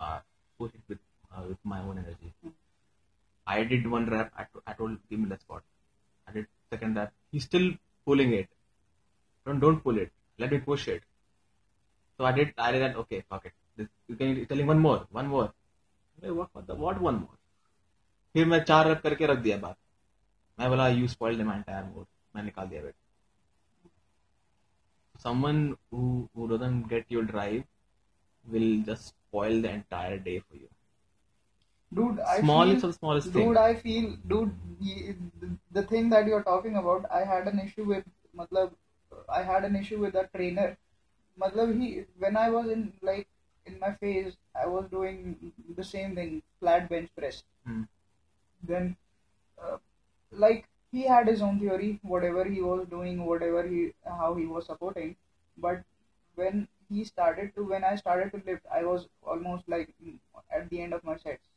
uh, 0.00 0.18
push 0.58 0.72
it 0.78 0.94
with 0.94 1.02
uh, 1.32 1.44
with 1.48 1.58
my 1.74 1.80
own 1.80 1.98
energy. 2.04 2.32
I 3.46 3.64
did 3.64 3.86
one 3.96 4.06
rep. 4.16 4.32
I, 4.36 4.46
I 4.66 4.72
told 4.72 4.96
give 5.10 5.20
me 5.20 5.28
the 5.34 5.38
spot. 5.38 5.62
I 6.26 6.32
did 6.32 6.46
second 6.70 6.96
rep. 6.96 7.12
He's 7.30 7.44
still 7.44 7.68
pulling 8.06 8.32
it. 8.32 8.48
Don't 9.44 9.60
don't 9.60 9.84
pull 9.84 9.98
it. 9.98 10.10
Let 10.38 10.50
me 10.50 10.58
push 10.72 10.88
it. 10.88 11.02
So 12.18 12.24
I 12.24 12.32
did. 12.32 12.54
I 12.58 12.72
did 12.72 12.82
that. 12.82 12.96
Okay, 13.04 13.22
fuck 13.30 13.46
it. 13.46 13.52
This, 13.76 13.88
you 14.08 14.16
can 14.16 14.36
you're 14.36 14.46
telling 14.46 14.66
one 14.66 14.78
more, 14.78 15.06
one 15.10 15.26
more. 15.28 15.52
Hey, 16.22 16.30
what 16.30 16.48
what, 16.52 16.66
the, 16.66 16.74
what 16.74 17.00
one 17.00 17.20
more? 17.20 17.36
फिर 18.34 18.46
मैं 18.46 18.62
चार 18.64 18.88
रब 18.90 18.98
करके 19.00 19.26
रख 19.26 19.38
दिया 19.38 19.56
बात 19.58 19.76
मैं 20.60 20.68
बोला 20.70 20.88
you 20.88 21.06
spoil 21.08 21.42
my 21.44 21.56
entire 21.56 21.84
mood 21.84 22.06
मैं 22.36 22.42
निकाल 22.42 22.66
दिया 22.68 22.82
बेट 22.82 22.94
someone 25.24 25.60
who 25.90 26.06
who 26.34 26.46
doesn't 26.48 26.88
get 26.88 27.14
your 27.14 27.22
drive 27.28 27.62
will 28.54 28.72
just 28.88 29.06
spoil 29.12 29.62
the 29.66 29.70
entire 29.76 30.18
day 30.26 30.34
for 30.40 30.56
you 30.56 30.68
dude 31.98 32.20
I 32.32 32.34
smallest 32.40 32.80
feel, 32.80 32.90
of 32.90 32.96
smallest 32.96 33.32
dude 33.32 33.38
thing 33.38 33.56
i 33.62 33.74
feel 33.84 34.10
dude 34.32 34.52
the, 34.80 35.14
the 35.78 35.84
thing 35.92 36.10
that 36.10 36.28
you're 36.32 36.42
talking 36.50 36.76
about 36.82 37.06
i 37.20 37.22
had 37.30 37.48
an 37.52 37.62
issue 37.64 37.86
with 37.92 38.04
matlab 38.40 38.76
i 39.38 39.42
had 39.52 39.68
an 39.70 39.80
issue 39.80 40.00
with 40.04 40.20
a 40.24 40.26
trainer 40.36 40.68
matlab 41.44 41.74
he 41.80 41.90
when 42.26 42.36
i 42.44 42.46
was 42.58 42.70
in 42.76 42.84
like 43.10 43.26
in 43.66 43.78
my 43.80 43.92
phase 44.00 44.36
i 44.62 44.66
was 44.66 44.86
doing 44.90 45.52
the 45.76 45.84
same 45.84 46.14
thing 46.14 46.42
flat 46.60 46.88
bench 46.88 47.10
press. 47.16 47.42
Hmm. 47.66 47.82
then 48.62 48.96
uh, 49.62 49.76
like 50.32 50.66
he 50.92 51.02
had 51.02 51.28
his 51.28 51.42
own 51.42 51.58
theory 51.60 51.98
whatever 52.02 52.44
he 52.44 52.60
was 52.62 52.86
doing 52.88 53.24
whatever 53.24 53.66
he 53.66 53.92
how 54.06 54.34
he 54.34 54.46
was 54.46 54.66
supporting. 54.66 55.16
But 55.58 55.82
when 56.34 56.68
he 56.88 57.04
started 57.04 57.54
to 57.56 57.64
when 57.64 57.84
i 57.84 57.94
started 57.96 58.32
to 58.32 58.42
lift 58.46 58.66
i 58.78 58.82
was 58.84 59.08
almost 59.22 59.68
like 59.68 59.88
mm, 60.04 60.14
at 60.56 60.68
the 60.70 60.80
end 60.80 60.92
of 60.94 61.04
my 61.04 61.16
sets. 61.16 61.48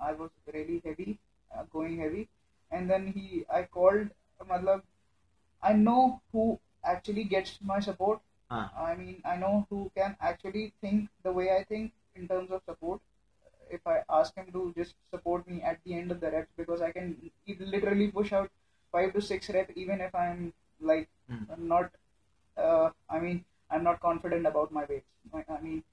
I 0.00 0.12
was 0.12 0.30
really 0.54 0.80
heavy 0.84 1.18
uh, 1.54 1.64
going 1.72 1.98
heavy. 1.98 2.28
And 2.70 2.88
then 2.90 3.06
he 3.16 3.44
i 3.50 3.62
called 3.62 4.08
matlab, 4.48 4.82
i 5.62 5.72
know 5.72 6.20
who 6.32 6.58
actually 6.84 7.24
gets 7.24 7.58
my 7.60 7.80
support 7.80 8.20
I 8.76 8.94
mean, 8.96 9.20
I 9.24 9.36
know 9.36 9.66
who 9.70 9.90
can 9.96 10.16
actually 10.20 10.72
think 10.80 11.08
the 11.22 11.32
way 11.32 11.56
I 11.56 11.64
think 11.64 11.92
in 12.14 12.28
terms 12.28 12.50
of 12.50 12.62
support. 12.64 13.00
If 13.70 13.86
I 13.86 14.02
ask 14.08 14.34
him 14.34 14.50
to 14.52 14.72
just 14.76 14.94
support 15.10 15.46
me 15.46 15.62
at 15.62 15.78
the 15.84 15.94
end 15.94 16.10
of 16.10 16.20
the 16.20 16.30
reps, 16.30 16.52
because 16.56 16.80
I 16.80 16.90
can 16.92 17.30
literally 17.58 18.10
push 18.10 18.32
out 18.32 18.50
five 18.92 19.12
to 19.14 19.20
six 19.20 19.50
reps, 19.50 19.72
even 19.76 20.00
if 20.00 20.14
I'm 20.14 20.52
like 20.80 21.08
Hmm. 21.28 21.44
not. 21.68 21.90
Uh, 22.56 22.90
I 23.10 23.18
mean, 23.20 23.44
I'm 23.70 23.84
not 23.84 24.00
confident 24.00 24.46
about 24.46 24.72
my 24.72 24.84
weights. 24.86 25.06
I, 25.34 25.44
I 25.56 25.60
mean, 25.60 25.84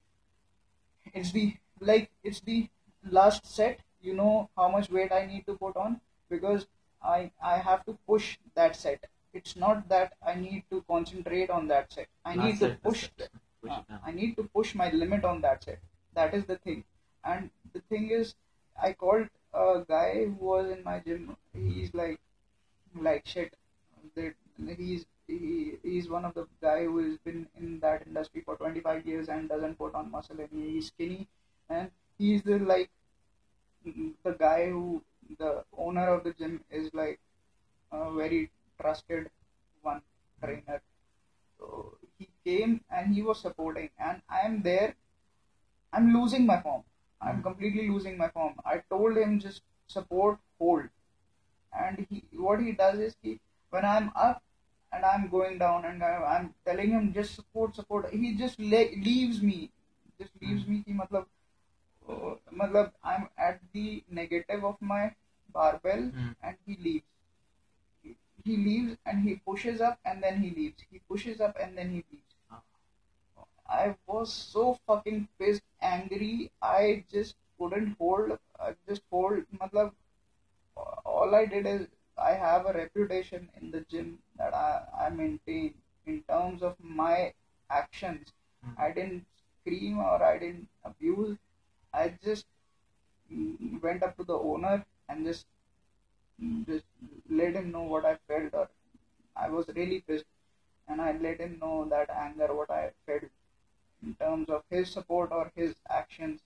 it's 1.13 1.31
the 1.31 1.55
like 1.79 2.11
it's 2.23 2.41
the 2.41 2.69
last 3.03 3.45
set. 3.45 3.79
You 4.01 4.13
know 4.13 4.49
how 4.55 4.69
much 4.69 4.89
weight 4.89 5.11
I 5.11 5.25
need 5.25 5.45
to 5.47 5.55
put 5.55 5.75
on 5.75 5.99
because 6.29 6.67
I 7.01 7.31
I 7.41 7.57
have 7.57 7.85
to 7.85 7.97
push 8.07 8.37
that 8.55 8.75
set. 8.75 9.05
It's 9.35 9.55
not 9.55 9.87
that 9.89 10.13
I 10.25 10.35
need 10.35 10.63
to 10.71 10.83
concentrate 10.89 11.49
on 11.49 11.67
that 11.67 11.91
set. 11.91 12.07
I 12.23 12.35
need 12.35 12.59
to 12.59 12.77
push. 12.83 13.09
set. 13.17 13.29
Push 13.61 13.71
uh. 13.71 13.97
I 14.05 14.11
need 14.11 14.35
to 14.37 14.43
push 14.43 14.73
my 14.73 14.89
limit 14.91 15.25
on 15.25 15.41
that 15.41 15.63
set. 15.63 15.79
That 16.13 16.33
is 16.33 16.45
the 16.45 16.55
thing. 16.57 16.85
And 17.23 17.49
the 17.73 17.81
thing 17.89 18.11
is, 18.11 18.35
I 18.81 18.93
called 18.93 19.27
a 19.53 19.83
guy 19.87 20.25
who 20.25 20.45
was 20.53 20.71
in 20.71 20.83
my 20.83 20.99
gym. 20.99 21.35
He's 21.53 21.93
like, 21.93 22.19
like 23.09 23.27
shit. 23.27 23.55
That 24.15 24.35
he's 24.77 25.05
he, 25.27 25.73
he's 25.83 26.09
one 26.09 26.25
of 26.25 26.33
the 26.33 26.47
guy 26.61 26.83
who 26.83 26.97
has 26.99 27.17
been 27.17 27.47
in 27.57 27.79
that 27.79 28.03
industry 28.05 28.41
for 28.45 28.55
25 28.55 29.05
years 29.05 29.27
and 29.27 29.49
doesn't 29.49 29.77
put 29.77 29.95
on 29.95 30.11
muscle 30.11 30.37
and 30.39 30.49
he's 30.51 30.87
skinny 30.87 31.27
and 31.69 31.89
he's 32.17 32.43
the 32.43 32.59
like 32.59 32.89
the 33.83 34.31
guy 34.37 34.69
who 34.69 35.01
the 35.39 35.63
owner 35.77 36.07
of 36.09 36.23
the 36.23 36.33
gym 36.33 36.63
is 36.69 36.89
like 36.93 37.19
a 37.91 38.13
very 38.13 38.51
trusted 38.81 39.29
one 39.81 40.01
trainer. 40.43 40.81
So 41.59 41.97
he 42.17 42.29
came 42.45 42.81
and 42.89 43.13
he 43.13 43.21
was 43.21 43.41
supporting. 43.41 43.89
And 43.99 44.21
i 44.29 44.41
am 44.41 44.61
there. 44.61 44.95
I'm 45.93 46.13
losing 46.13 46.45
my 46.45 46.61
form. 46.61 46.83
I'm 47.21 47.41
completely 47.43 47.89
losing 47.89 48.17
my 48.17 48.29
form. 48.29 48.55
I 48.65 48.81
told 48.89 49.17
him 49.17 49.39
just 49.39 49.61
support 49.87 50.39
hold. 50.59 50.83
And 51.73 52.05
he 52.09 52.23
what 52.37 52.61
he 52.61 52.71
does 52.71 52.99
is 52.99 53.15
he 53.21 53.39
when 53.69 53.85
i'm 53.85 54.11
up 54.15 54.41
and 54.93 55.03
i'm 55.03 55.27
going 55.29 55.57
down 55.57 55.85
and 55.85 56.01
I- 56.03 56.23
i'm 56.35 56.53
telling 56.65 56.91
him 56.91 57.11
just 57.13 57.35
support 57.35 57.75
support 57.75 58.09
he 58.11 58.35
just 58.35 58.59
le- 58.59 58.95
leaves 59.07 59.41
me. 59.41 59.71
Just 60.19 60.31
leaves 60.41 60.65
me. 60.67 60.83
Ki 60.85 60.93
matlab 60.93 61.25
uh, 62.09 62.35
matlab 62.61 62.91
i'm 63.03 63.27
at 63.37 63.59
the 63.73 64.03
negative 64.09 64.63
of 64.71 64.77
my 64.81 65.03
barbell 65.57 66.03
Hmm. 66.15 66.31
and 66.43 66.57
he 66.65 66.77
leaves 66.87 67.05
he, 68.45 68.57
leaves 68.57 68.97
and 69.05 69.23
he 69.27 69.35
pushes 69.35 69.81
up 69.81 69.99
and 70.05 70.23
then 70.23 70.41
he 70.41 70.51
leaves 70.51 70.83
he 70.91 70.99
pushes 71.09 71.41
up 71.41 71.57
and 71.61 71.77
then 71.77 71.89
he 71.89 72.03
leaves 72.11 72.35
Ah. 72.51 72.61
I 73.67 73.95
was 74.07 74.31
so 74.33 74.79
fucking 74.87 75.27
pissed, 75.39 75.63
angry. 75.81 76.51
I 76.61 77.03
just 77.11 77.35
couldn't 77.59 77.95
hold. 77.99 78.37
I 78.59 78.75
just 78.87 79.01
hold. 79.11 79.43
Matlab, 79.59 79.91
all 81.05 81.35
I 81.35 81.45
did 81.45 81.65
is 81.65 81.87
I 82.17 82.31
have 82.33 82.65
a 82.65 82.73
reputation 82.73 83.49
in 83.61 83.71
the 83.71 83.81
gym 83.89 84.19
that 84.37 84.53
I, 84.53 84.83
I 85.05 85.09
maintain 85.09 85.73
in 86.05 86.23
terms 86.29 86.61
of 86.63 86.75
my 86.79 87.33
actions. 87.69 88.33
Hmm. 88.63 88.71
I 88.79 88.91
didn't 88.91 89.25
scream 89.61 89.99
or 89.99 90.21
I 90.23 90.37
didn't 90.37 90.67
abuse. 90.83 91.37
I 91.93 92.13
just 92.23 92.45
mm, 93.31 93.81
went 93.81 94.03
up 94.03 94.17
to 94.17 94.23
the 94.23 94.37
owner 94.37 94.85
and 95.09 95.25
just 95.25 95.45
just 96.67 96.85
him 97.55 97.71
know 97.71 97.83
what 97.83 98.05
I 98.05 98.17
felt 98.27 98.53
or 98.53 98.69
I 99.35 99.49
was 99.49 99.65
really 99.75 100.01
pissed 100.07 100.25
and 100.87 101.01
I 101.01 101.11
let 101.13 101.39
him 101.39 101.57
know 101.59 101.85
that 101.89 102.09
anger 102.09 102.53
what 102.53 102.69
I 102.71 102.91
felt 103.05 103.23
in 104.03 104.15
terms 104.15 104.49
of 104.49 104.63
his 104.69 104.89
support 104.91 105.31
or 105.31 105.51
his 105.55 105.75
actions. 105.89 106.41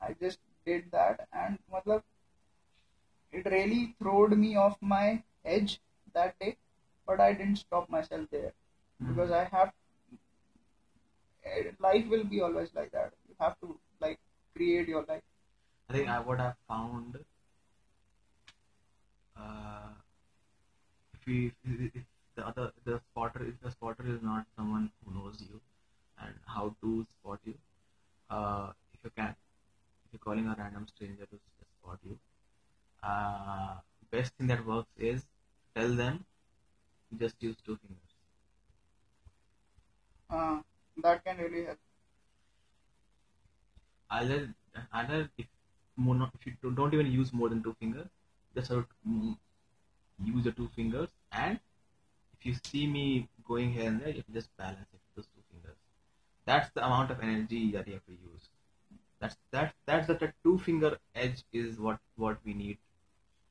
I 0.00 0.14
just 0.20 0.38
did 0.66 0.90
that 0.92 1.28
and 1.32 1.58
matlab, 1.72 2.02
it 3.32 3.46
really 3.46 3.94
throwed 4.00 4.36
me 4.36 4.56
off 4.56 4.76
my 4.80 5.22
edge 5.44 5.80
that 6.14 6.38
day, 6.38 6.56
but 7.06 7.20
I 7.20 7.32
didn't 7.32 7.56
stop 7.56 7.88
myself 7.90 8.26
there 8.30 8.52
because 9.06 9.30
I 9.30 9.44
have 9.44 9.72
eh, 11.44 11.70
life 11.80 12.06
will 12.08 12.24
be 12.24 12.40
always 12.40 12.70
like 12.74 12.90
that. 12.92 13.12
You 13.28 13.34
have 13.40 13.58
to 13.60 13.78
like 14.00 14.18
create 14.54 14.88
your 14.88 15.04
life. 15.08 15.22
I 15.88 15.92
think 15.92 16.08
I 16.08 16.20
would 16.20 16.40
have 16.40 16.56
found 16.68 17.18
uh, 19.36 19.88
we 21.28 21.38
if 21.96 22.04
the 22.36 22.46
other 22.50 22.66
the 22.88 23.00
spotter 23.06 23.42
if 23.50 23.60
the 23.66 23.72
spotter 23.76 24.06
is 24.14 24.22
not 24.30 24.46
someone 24.56 24.90
who 25.04 25.14
knows 25.16 25.40
you 25.48 25.60
and 26.18 26.34
how 26.54 26.66
to 26.82 27.06
spot 27.14 27.40
you, 27.44 27.56
uh, 28.30 28.72
if 28.94 29.00
you 29.04 29.10
can, 29.16 29.34
if 30.04 30.12
you're 30.12 30.20
calling 30.28 30.46
a 30.48 30.56
random 30.58 30.86
stranger 30.94 31.26
to 31.26 31.40
spot 31.80 31.98
you, 32.04 32.18
uh, 33.02 33.76
best 34.10 34.34
thing 34.36 34.48
that 34.48 34.64
works 34.66 34.90
is 34.96 35.26
tell 35.76 35.94
them 36.04 36.24
just 37.18 37.36
use 37.42 37.56
two 37.64 37.76
fingers. 37.76 38.14
Uh, 40.30 40.62
that 41.02 41.22
can 41.24 41.36
really 41.38 41.64
help. 41.66 41.78
Either 44.10 44.54
either 44.92 45.30
if 45.38 45.46
more 45.96 46.14
not, 46.14 46.34
if 46.34 46.46
you 46.46 46.70
don't- 46.78 46.94
even 46.94 47.06
use 47.20 47.32
more 47.32 47.48
than 47.48 47.62
two 47.62 47.74
fingers, 47.80 48.08
just 48.54 48.68
to 48.68 48.86
mm, 49.06 49.36
use 50.24 50.44
the 50.44 50.52
two 50.52 50.68
fingers 50.74 51.08
and 51.32 51.58
if 52.38 52.46
you 52.46 52.54
see 52.64 52.86
me 52.86 53.28
going 53.46 53.72
here 53.72 53.88
and 53.88 54.00
there, 54.00 54.10
you 54.10 54.22
just 54.32 54.56
balance 54.56 54.86
it 54.92 55.00
with 55.16 55.16
those 55.16 55.26
two 55.26 55.42
fingers. 55.50 55.76
That's 56.44 56.70
the 56.70 56.84
amount 56.86 57.10
of 57.10 57.20
energy 57.20 57.72
that 57.72 57.86
you 57.88 57.94
have 57.94 58.06
to 58.06 58.12
use. 58.12 58.48
That's 59.20 59.36
that 59.50 59.74
that's 59.86 60.06
the, 60.06 60.32
two 60.44 60.58
finger 60.58 60.96
edge 61.14 61.42
is 61.52 61.78
what 61.78 61.98
what 62.16 62.38
we 62.44 62.54
need. 62.54 62.78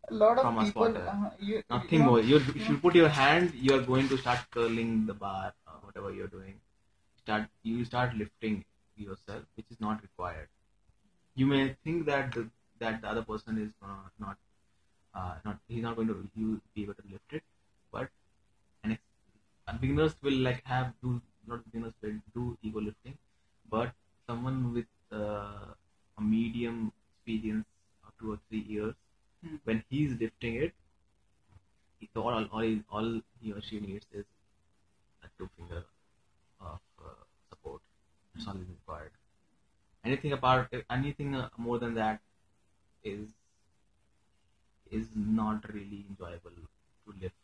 A 0.10 0.14
lot 0.14 0.38
of 0.38 0.44
From 0.44 0.58
a 0.60 0.64
people. 0.64 0.86
spotter. 0.86 1.08
Uh, 1.08 1.30
you, 1.40 1.62
Nothing 1.70 1.90
you 1.92 2.00
know, 2.00 2.06
more. 2.06 2.22
You 2.22 2.38
if 2.38 2.70
you 2.70 2.78
put 2.78 2.96
your 2.96 3.10
hand, 3.10 3.54
you 3.54 3.76
are 3.76 3.82
going 3.82 4.08
to 4.08 4.18
start 4.18 4.40
curling 4.52 5.06
the 5.06 5.14
bar 5.14 5.54
or 5.68 5.74
whatever 5.82 6.14
you're 6.14 6.28
doing. 6.28 6.54
Start 7.18 7.50
you 7.64 7.84
start 7.84 8.16
lifting 8.16 8.64
yourself, 8.96 9.44
which 9.56 9.66
is 9.70 9.82
not 9.82 10.02
required. 10.02 10.48
You 11.36 11.46
may 11.46 11.76
think 11.84 12.06
that 12.06 12.32
the, 12.32 12.48
that 12.80 13.02
the 13.02 13.10
other 13.10 13.22
person 13.22 13.58
is 13.62 13.72
uh, 13.84 14.08
not 14.18 14.38
uh, 15.16 15.36
not 15.46 15.60
he's 15.68 15.84
not 15.84 15.96
going 15.96 16.08
to 16.08 16.18
you 16.36 16.62
be 16.76 16.84
able 16.84 16.96
to 16.96 17.04
lift 17.12 17.32
it, 17.34 17.44
but 17.92 18.10
and 18.84 18.94
ex- 18.94 19.02
uh, 19.68 19.78
beginners 19.78 20.16
will 20.22 20.40
like 20.50 20.64
have 20.66 20.94
do 21.04 21.22
not 21.48 21.64
beginners 21.66 21.94
will 22.02 22.20
do 22.36 22.58
ego 22.64 22.80
lifting, 22.82 23.18
but 23.70 23.94
someone 24.28 24.74
with 24.74 24.86
uh, 25.12 25.74
a 26.18 26.22
medium 26.22 26.92
experience 27.16 27.66
of 28.06 28.14
two 28.20 28.34
or 28.34 28.40
three 28.50 28.62
years 28.62 28.96
Hmm. 29.44 29.58
when 29.66 29.84
he's 29.90 30.14
lifting 30.20 30.56
it, 30.56 30.74
he, 32.00 32.10
all, 32.16 32.30
all, 32.34 32.46
all, 32.52 32.62
he, 32.62 32.84
all 32.90 33.22
he 33.42 33.52
or 33.54 33.62
she 33.62 33.80
needs 33.80 34.06
is 34.14 34.26
a 35.24 35.28
two 35.38 35.50
finger 35.58 35.84
of 36.62 36.80
uh, 37.06 37.10
support. 37.50 37.82
That's 38.36 38.48
all 38.48 38.56
is 38.56 38.68
required. 38.70 39.12
Anything 40.06 40.34
apart, 40.34 40.74
anything 40.90 41.36
uh, 41.36 41.50
more 41.58 41.80
than 41.80 41.94
that 41.96 42.22
is 43.04 43.30
is 44.92 45.08
not 45.16 45.68
really 45.74 46.06
enjoyable 46.10 46.52
to 47.06 47.14
lift. 47.22 47.36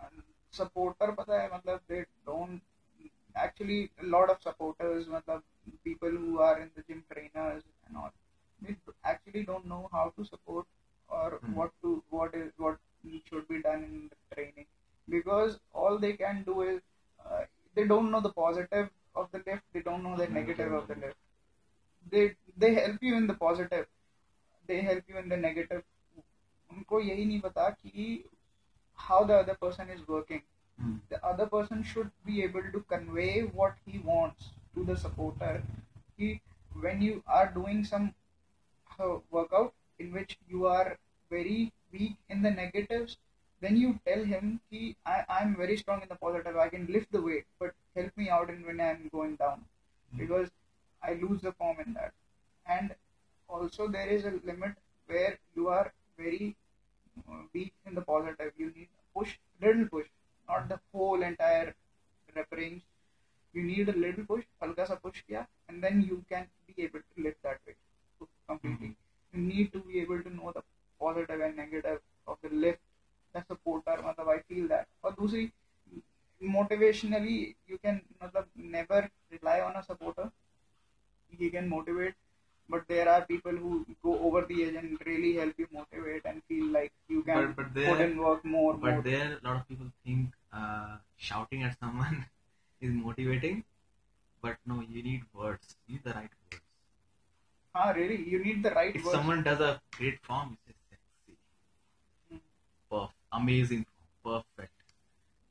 And 0.00 0.22
supporter, 0.50 1.14
but 1.16 1.28
I 1.28 1.48
mean, 1.48 1.78
they 1.88 2.04
don't 2.26 2.60
actually 3.36 3.90
a 4.02 4.06
lot 4.06 4.30
of 4.30 4.40
supporters, 4.42 5.06
matlab, 5.06 5.42
people 5.84 6.10
who 6.10 6.38
are 6.40 6.60
in 6.60 6.70
the 6.76 6.82
gym 6.88 7.02
trainers 7.12 7.62
and 7.86 7.96
all, 7.96 8.12
they 8.62 8.76
actually 9.04 9.44
don't 9.44 9.66
know 9.66 9.88
how 9.92 10.12
to 10.16 10.24
support 10.24 10.66
or 11.08 11.40
hmm. 11.44 11.54
what 11.54 11.70
to 11.82 12.02
what 12.10 12.34
is 12.34 12.52
what 12.56 12.78
should 13.28 13.46
be 13.48 13.60
done 13.62 13.84
in 13.84 14.10
the 14.10 14.34
training. 14.34 14.66
Because 15.08 15.58
all 15.72 15.98
they 15.98 16.14
can 16.14 16.42
do 16.44 16.62
is 16.62 16.80
uh, 17.24 17.42
they 17.74 17.86
don't 17.86 18.10
know 18.10 18.20
the 18.20 18.32
positive 18.32 18.88
of 19.14 19.28
the 19.32 19.42
lift, 19.46 19.62
they 19.72 19.80
don't 19.80 20.02
know 20.02 20.16
the 20.16 20.26
hmm. 20.26 20.34
negative 20.34 20.72
of 20.72 20.88
the 20.88 20.94
hmm. 20.94 21.02
lift. 21.02 21.16
They 22.10 22.36
they 22.56 22.74
help 22.74 22.98
you 23.02 23.16
in 23.16 23.26
the 23.26 23.34
positive, 23.34 23.86
negative 25.43 25.83
उनको 26.71 26.99
यही 27.01 27.25
नहीं 27.25 27.39
पता 27.41 27.69
कि 27.69 28.23
how 29.07 29.23
the 29.23 29.35
other 29.35 29.55
person 29.55 29.89
is 29.89 30.07
working 30.07 30.41
Hmm. 30.79 30.95
the 31.09 31.17
other 31.25 31.45
person 31.45 31.83
should 31.83 32.09
be 32.25 32.41
able 32.43 32.67
to 32.73 32.79
convey 32.91 33.41
what 33.43 33.75
he 33.85 33.99
wants 33.99 34.51
to 34.75 34.83
the 34.85 34.95
supporter 34.95 35.61
he, 36.17 36.41
when 36.73 37.01
you 37.01 37.21
are 37.27 37.47
doing 37.47 37.83
some 37.83 38.13
uh, 38.99 39.17
workout 39.29 39.73
in 39.99 40.13
which 40.13 40.37
you 40.47 40.65
are 40.67 40.97
very 41.29 41.71
weak 41.91 42.15
in 42.29 42.41
the 42.41 42.51
negatives 42.51 43.17
then 43.61 43.75
you 43.75 43.99
tell 44.05 44.23
him 44.23 44.59
ki, 44.69 44.95
I, 45.05 45.25
i'm 45.29 45.55
very 45.57 45.75
strong 45.77 46.01
in 46.01 46.07
the 46.07 46.15
positive 46.15 46.55
i 46.55 46.69
can 46.69 46.87
lift 46.87 47.11
the 47.11 47.21
weight 47.21 47.45
but 47.59 47.73
help 47.95 48.15
me 48.15 48.29
out 48.29 48.49
in 48.49 48.65
when 48.65 48.79
i'm 48.79 49.09
going 49.11 49.35
down 49.35 49.65
because 50.17 50.49
i 51.03 51.13
lose 51.13 51.41
the 51.41 51.51
form 51.53 51.77
in 51.85 51.93
that 51.93 52.13
and 52.65 52.95
also 53.49 53.87
there 53.87 54.07
is 54.07 54.23
a 54.25 54.39
limit 54.45 54.75
the 71.13 71.13
positive 71.13 71.41
and 71.47 71.55
negative 71.55 71.99
of 72.27 72.37
the 72.43 72.49
lift 72.65 72.81
the 73.35 73.41
supporter 73.49 73.95
मतलब 74.09 74.29
I 74.35 74.39
feel 74.51 74.67
that 74.75 74.87
और 75.05 75.15
दूसरी 75.19 75.51
motivationally 76.41 77.55
you 77.67 77.77
can 77.85 78.01
मतलब 78.23 78.45
never 78.77 78.99
rely 79.31 79.59
on 79.61 79.75
a 79.75 79.83
supporter 79.83 80.27
he 81.41 81.49
can 81.55 81.67
motivate 81.69 82.15
but 82.69 82.87
there 82.87 83.07
are 83.09 83.21
people 83.25 83.51
who 83.51 83.85
go 84.07 84.13
over 84.27 84.41
the 84.51 84.63
edge 84.65 84.75
and 84.75 85.05
really 85.05 85.35
help 85.35 85.53
you 85.57 85.67
motivate 85.71 86.25
and 86.25 86.41
feel 86.47 86.65
like 86.77 86.91
you 87.15 87.23
can 87.29 87.39
But- 87.39 87.55
but 87.59 87.73
there- 87.77 87.89
put 87.91 88.01
in 88.07 88.17
work 88.25 88.45
more 88.45 88.73
But 88.77 88.91
more 88.95 89.01
there, 89.09 89.27
a 89.37 89.47
lot 89.47 89.55
of 89.61 89.67
people 89.67 89.91
think 90.03 90.35
uh, 90.61 90.97
shouting 91.17 91.63
at 91.69 91.77
someone 91.79 92.25
is 92.81 92.93
motivating. 93.07 93.63
But 94.41 94.57
no, 94.65 94.81
you 94.81 95.03
need 95.03 95.23
words. 95.33 95.75
You 95.87 95.95
need 95.95 96.03
the 96.09 96.13
right 96.19 96.35
words. 96.43 96.61
ah 97.75 97.89
really 97.97 98.15
you 98.33 98.37
need 98.45 98.61
the 98.67 98.71
right 98.77 98.95
If 98.99 99.03
words 99.07 99.15
someone 99.17 99.41
does 99.49 99.59
a 99.65 99.81
great 99.97 100.21
form, 100.29 100.57
amazing 103.34 103.86
perfect, 104.24 104.72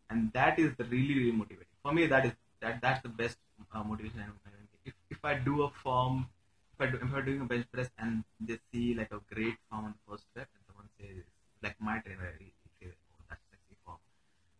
and 0.09 0.31
that 0.33 0.59
is 0.59 0.75
the 0.77 0.85
really 0.85 1.15
really 1.19 1.31
motivating. 1.31 1.75
For 1.83 1.93
me, 1.93 2.07
that 2.07 2.25
is 2.25 2.33
that 2.61 2.81
that's 2.81 3.01
the 3.03 3.09
best 3.09 3.37
uh, 3.73 3.83
motivation. 3.83 4.19
I 4.21 4.25
don't 4.27 4.69
If 4.85 4.93
if 5.09 5.25
I 5.25 5.35
do 5.35 5.63
a 5.63 5.69
form, 5.83 6.27
if 6.73 6.81
I 6.87 6.91
do, 6.91 6.97
if 6.97 7.13
I'm 7.13 7.25
doing 7.25 7.41
a 7.41 7.45
bench 7.45 7.67
press 7.71 7.89
and 7.97 8.23
they 8.39 8.59
see 8.71 8.93
like 8.95 9.11
a 9.11 9.21
great 9.33 9.55
form 9.69 9.85
on 9.85 9.93
the 9.97 10.11
first 10.11 10.25
rep, 10.35 10.49
and 10.55 10.63
someone 10.67 10.89
says 10.99 11.23
like 11.63 11.75
my 11.79 11.99
trainer, 11.99 12.31
he, 12.39 12.51
"Oh, 12.85 13.23
that's 13.29 13.41
sexy 13.51 13.75
form." 13.85 13.99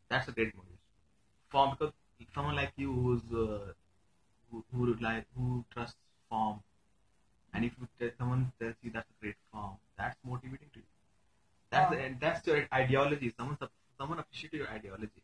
That's 0.09 0.27
a 0.29 0.31
great 0.31 0.55
motivation. 0.55 0.79
Form 1.49 1.71
because 1.77 1.93
someone 2.36 2.55
like 2.55 2.73
you 2.77 2.93
who's 2.93 3.23
uh, 3.45 3.73
who 4.51 4.63
who 4.73 4.95
like 5.07 5.25
who 5.36 5.65
trusts 5.73 5.97
form 6.29 6.62
and 7.53 7.65
if 7.65 7.73
you 7.79 7.88
tell 7.99 8.12
someone 8.17 8.51
tells 8.59 8.75
you 8.81 8.91
that's 8.91 9.09
a 9.09 9.19
great 9.21 9.38
form, 9.51 9.77
that's 9.97 10.17
motivating 10.25 10.69
to 10.73 10.79
you. 10.79 10.92
That's 11.73 11.91
the, 11.91 12.15
that's 12.19 12.47
your 12.47 12.67
ideology. 12.73 13.33
Someone 13.38 13.57
someone 13.97 14.19
appreciates 14.19 14.53
your 14.53 14.69
ideology. 14.69 15.23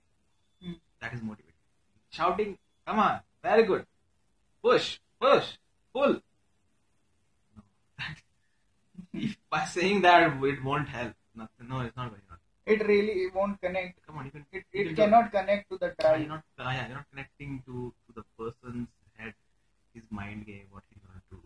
Hmm. 0.64 0.74
That 1.02 1.14
is 1.14 1.22
motivating. 1.22 1.54
Shouting, 2.10 2.58
come 2.86 3.00
on, 3.00 3.20
very 3.44 3.64
good. 3.64 3.86
Push, 4.64 5.00
push, 5.22 5.46
pull. 5.94 6.14
No. 7.56 7.64
if 9.14 9.38
by 9.50 9.66
saying 9.66 10.02
that 10.02 10.44
it 10.44 10.64
won't 10.64 10.90
help. 10.90 11.14
Nothing. 11.36 11.68
No, 11.70 11.80
it's 11.82 11.96
not 11.96 12.10
going 12.10 12.28
on. 12.32 12.38
it 12.66 12.82
really 12.88 13.28
won't 13.34 13.62
connect 13.62 14.06
Come 14.06 14.18
on, 14.18 14.26
you 14.26 14.32
can. 14.32 14.46
it, 14.52 14.64
you 14.74 14.82
it 14.82 14.90
do 14.90 14.96
cannot 14.96 15.32
connect 15.32 15.70
to 15.70 15.78
the 15.78 15.94
You're 16.02 16.28
not. 16.28 16.44
Uh, 16.58 16.64
yeah, 16.64 16.88
you're 16.88 16.98
not 16.98 17.10
connecting 17.12 17.62
to 17.68 17.94
to 18.08 18.12
the 18.16 18.24
person's 18.38 18.88
head, 19.16 19.34
his 19.94 20.04
mind 20.10 20.46
game, 20.48 20.66
what 20.72 20.84
he's 20.90 21.04
gonna 21.06 21.24
do. 21.30 21.40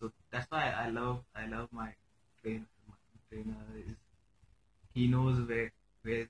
So 0.00 0.12
that's 0.30 0.50
why 0.50 0.72
I 0.84 0.88
love 0.88 1.20
I 1.36 1.46
love 1.46 1.68
my 1.70 1.90
trainer. 2.42 2.66
Trainer 3.34 3.66
is 3.76 3.96
he 4.94 5.08
knows 5.08 5.38
where 5.48 5.72
where 6.02 6.26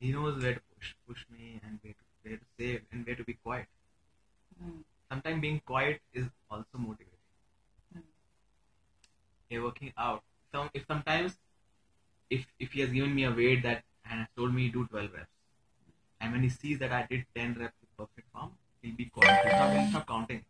he 0.00 0.12
knows 0.12 0.42
where 0.42 0.54
to 0.56 0.60
push 0.72 0.92
push 1.08 1.22
me 1.34 1.60
and 1.64 1.78
where 1.82 1.94
to 1.94 2.04
where 2.22 2.36
to 2.36 2.46
save 2.58 2.82
and 2.92 3.06
where 3.06 3.16
to 3.16 3.24
be 3.24 3.34
quiet. 3.44 3.66
Hmm. 4.58 4.82
Sometimes 5.10 5.40
being 5.40 5.60
quiet 5.64 6.02
is 6.12 6.26
also 6.50 6.76
motivating. 6.76 8.04
You're 9.48 9.62
working 9.62 9.94
out. 9.96 10.22
Some 10.52 10.68
if 10.74 10.86
sometimes 10.86 11.38
if 12.28 12.46
if 12.58 12.72
he 12.72 12.80
has 12.82 12.90
given 12.90 13.14
me 13.14 13.24
a 13.24 13.30
weight 13.30 13.62
that 13.62 13.84
and 14.04 14.20
has 14.20 14.28
told 14.36 14.54
me 14.54 14.70
to 14.70 14.72
do 14.80 14.86
12 14.86 15.12
reps, 15.14 15.36
and 16.20 16.32
when 16.32 16.42
he 16.42 16.50
sees 16.50 16.78
that 16.80 16.92
I 16.92 17.06
did 17.10 17.24
10 17.34 17.56
reps 17.58 17.76
with 17.80 17.96
perfect 17.96 18.30
form, 18.32 18.50
he'll 18.82 18.96
be 18.96 19.06
quiet. 19.06 19.42
He'll 19.42 19.54
stop, 19.54 19.72
he'll 19.72 19.90
stop 19.90 20.06
counting. 20.06 20.44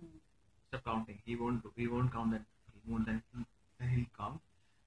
Hmm. 0.00 0.16
Stop 0.68 0.84
counting. 0.84 1.20
He 1.24 1.36
won't. 1.36 1.62
He 1.76 1.86
won't 1.86 2.12
count 2.12 2.32
that. 2.32 2.42
He 2.72 2.90
won't. 2.92 3.06
Then, 3.06 3.22
he, 3.36 3.44
then 3.78 3.88
he'll 3.90 4.16
count. 4.18 4.40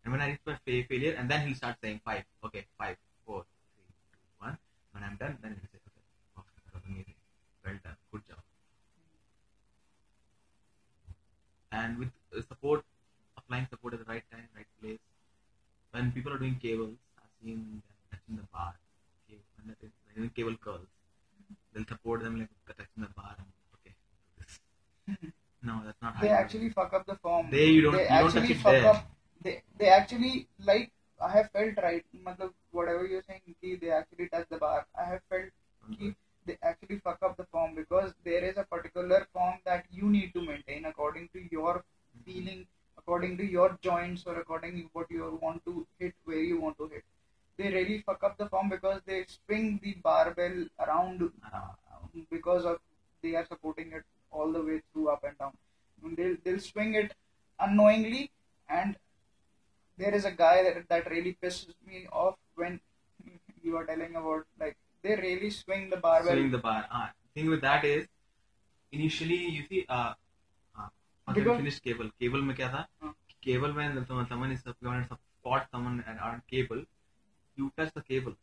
And 0.06 0.12
when 0.12 0.22
I 0.22 0.28
reach 0.30 0.40
my 0.46 0.54
fa- 0.54 0.88
failure, 0.88 1.16
and 1.18 1.30
then 1.30 1.48
he'll 1.48 1.56
start 1.56 1.78
saying 1.82 2.00
five. 2.06 2.24
Okay, 2.46 2.66
five, 2.78 2.96
four, 3.26 3.44
three, 3.76 3.86
two, 4.14 4.46
one. 4.46 4.58
When 4.92 5.04
I'm 5.04 5.18
done, 5.18 5.38
then 5.42 5.52
he'll 5.60 5.70
say, 5.74 5.80
okay, 5.88 6.46
was 6.74 6.84
amazing, 6.88 7.16
well 7.66 7.74
done, 7.84 7.96
good 8.12 8.22
job. 8.30 8.38
And 11.72 11.98
with 11.98 12.10
uh, 12.38 12.42
support, 12.48 12.84
applying 13.38 13.68
support 13.70 13.94
at 13.96 14.00
the 14.00 14.06
right 14.06 14.24
time, 14.32 14.48
right 14.56 14.68
place. 14.82 15.00
When 15.92 16.12
people 16.12 16.32
are 16.34 16.38
doing 16.38 16.60
cables, 16.62 16.96
I've 17.18 17.34
seen 17.44 17.58
them 17.58 17.84
touching 18.12 18.36
the 18.38 18.48
bar. 18.54 18.76
Okay, 19.28 19.40
when 19.58 19.76
they're 19.82 19.90
doing 20.16 20.30
cable 20.30 20.56
curls, 20.64 20.88
they'll 21.74 21.86
support 21.88 22.22
them 22.24 22.40
like 22.40 22.50
touching 22.78 23.02
the 23.08 23.10
bar. 23.16 23.36
And, 23.40 25.18
okay. 25.18 25.32
No, 25.64 25.82
that's 25.84 26.00
not 26.00 26.14
how 26.16 26.22
they 26.22 26.30
actually 26.30 26.70
fuck 26.70 26.94
up 26.94 27.08
the 27.08 27.16
form. 27.16 27.50
There 27.50 27.60
you 27.62 27.82
don't- 27.82 27.94
They 27.94 28.04
you 28.04 28.20
don't 28.20 28.32
touch 28.34 28.50
it 28.52 28.64
there. 28.64 28.86
up 28.86 29.12
they 29.46 29.56
they 29.80 29.90
actually 30.00 30.48
like 30.72 30.92
I 31.22 31.32
have 31.32 31.50
felt 31.52 31.78
right. 31.82 32.04
Matlab, 32.28 32.52
whatever 32.72 33.06
you're 33.06 33.24
saying, 33.28 33.42
ki 33.62 33.76
they 33.82 33.92
actually 33.92 34.28
touch 34.30 34.48
the 34.50 34.58
bar. 34.58 34.86
I 35.00 35.06
have 35.12 35.22
felt 35.30 35.50
ki 35.90 35.96
mm-hmm. 35.96 36.10
they 36.46 36.58
actually 36.62 37.00
fuck 37.00 37.20
up 37.28 37.38
the 37.38 37.46
form 37.46 37.76
because 37.76 38.14
there 38.24 38.44
is 38.44 38.58
a 38.58 38.64
particular 38.64 39.28
form 39.34 39.56
that 39.66 39.86
you 39.92 40.10
need 40.16 40.34
to 40.34 40.42
maintain 40.42 40.86
according 40.86 41.30
to 41.34 41.44
your 41.52 41.76
mm-hmm. 41.76 42.24
feeling, 42.26 42.66
according 42.98 43.38
to 43.38 43.46
your 43.58 43.78
joints, 43.82 44.24
or 44.26 44.40
according 44.40 44.78
to 44.82 44.90
what 44.94 45.10
you 45.10 45.40
want 45.42 45.64
to 45.66 45.86
hit, 46.00 46.14
where 46.26 46.46
you 46.52 46.60
want 46.60 46.78
to 46.80 46.90
hit. 46.96 47.04
They 47.58 47.72
really 47.72 48.02
fuck 48.06 48.24
up 48.24 48.38
the 48.38 48.50
form 48.50 48.70
because 48.70 49.02
they 49.06 49.26
swing 49.36 49.80
the 49.82 49.94
barbell 50.04 50.66
around 50.86 51.32
ah. 51.54 51.76
because 52.30 52.66
of 52.66 52.80
they 53.22 53.36
are 53.36 53.46
supporting 53.46 53.94
it 53.94 54.04
all 54.32 54.52
the 54.52 54.62
way 54.62 54.82
through 54.92 55.10
up 55.10 55.24
and 55.24 55.38
down. 55.38 55.54
They'll, 56.18 56.36
they'll 56.44 56.60
swing 56.60 56.96
it 56.96 57.14
unknowingly 57.60 58.32
and 58.70 58.98
there 59.99 60.15
is 60.15 60.25
a 60.25 60.31
guy 60.33 60.63
that 60.67 60.89
that 60.89 61.11
really 61.11 61.37
pisses 61.43 61.75
me 61.87 62.07
off 62.13 62.37
when 62.55 62.81
you 63.63 63.77
are 63.77 63.85
telling 63.87 64.15
about 64.17 64.47
like 64.59 64.77
they 65.03 65.17
really 65.17 65.51
swing 65.51 65.91
the 65.91 65.97
barbell. 65.97 66.33
Swing 66.33 66.51
the 66.51 66.59
bar. 66.59 66.87
Ah, 66.91 67.13
thing 67.35 67.49
with 67.51 67.61
that 67.63 67.85
is, 67.85 68.07
initially 68.93 69.37
you 69.57 69.65
see, 69.69 69.85
uh, 69.89 70.13
uh, 70.79 70.89
once 71.27 71.29
I 71.29 71.33
Because- 71.41 71.57
finished 71.63 71.83
cable. 71.83 72.11
Cable 72.21 72.43
में 72.51 72.55
क्या 72.57 72.69
था? 72.73 72.87
हाँ. 73.03 73.15
Cable 73.47 73.73
when 73.81 74.05
someone, 74.07 74.27
someone 74.29 74.53
is 74.53 74.63
going 74.83 75.05
to 75.11 75.19
spot 75.41 75.69
someone 75.73 76.03
and 76.07 76.19
on 76.29 76.43
cable, 76.55 76.83
you 77.57 77.73
touch 77.77 77.93
the 77.95 78.03
cable. 78.03 78.35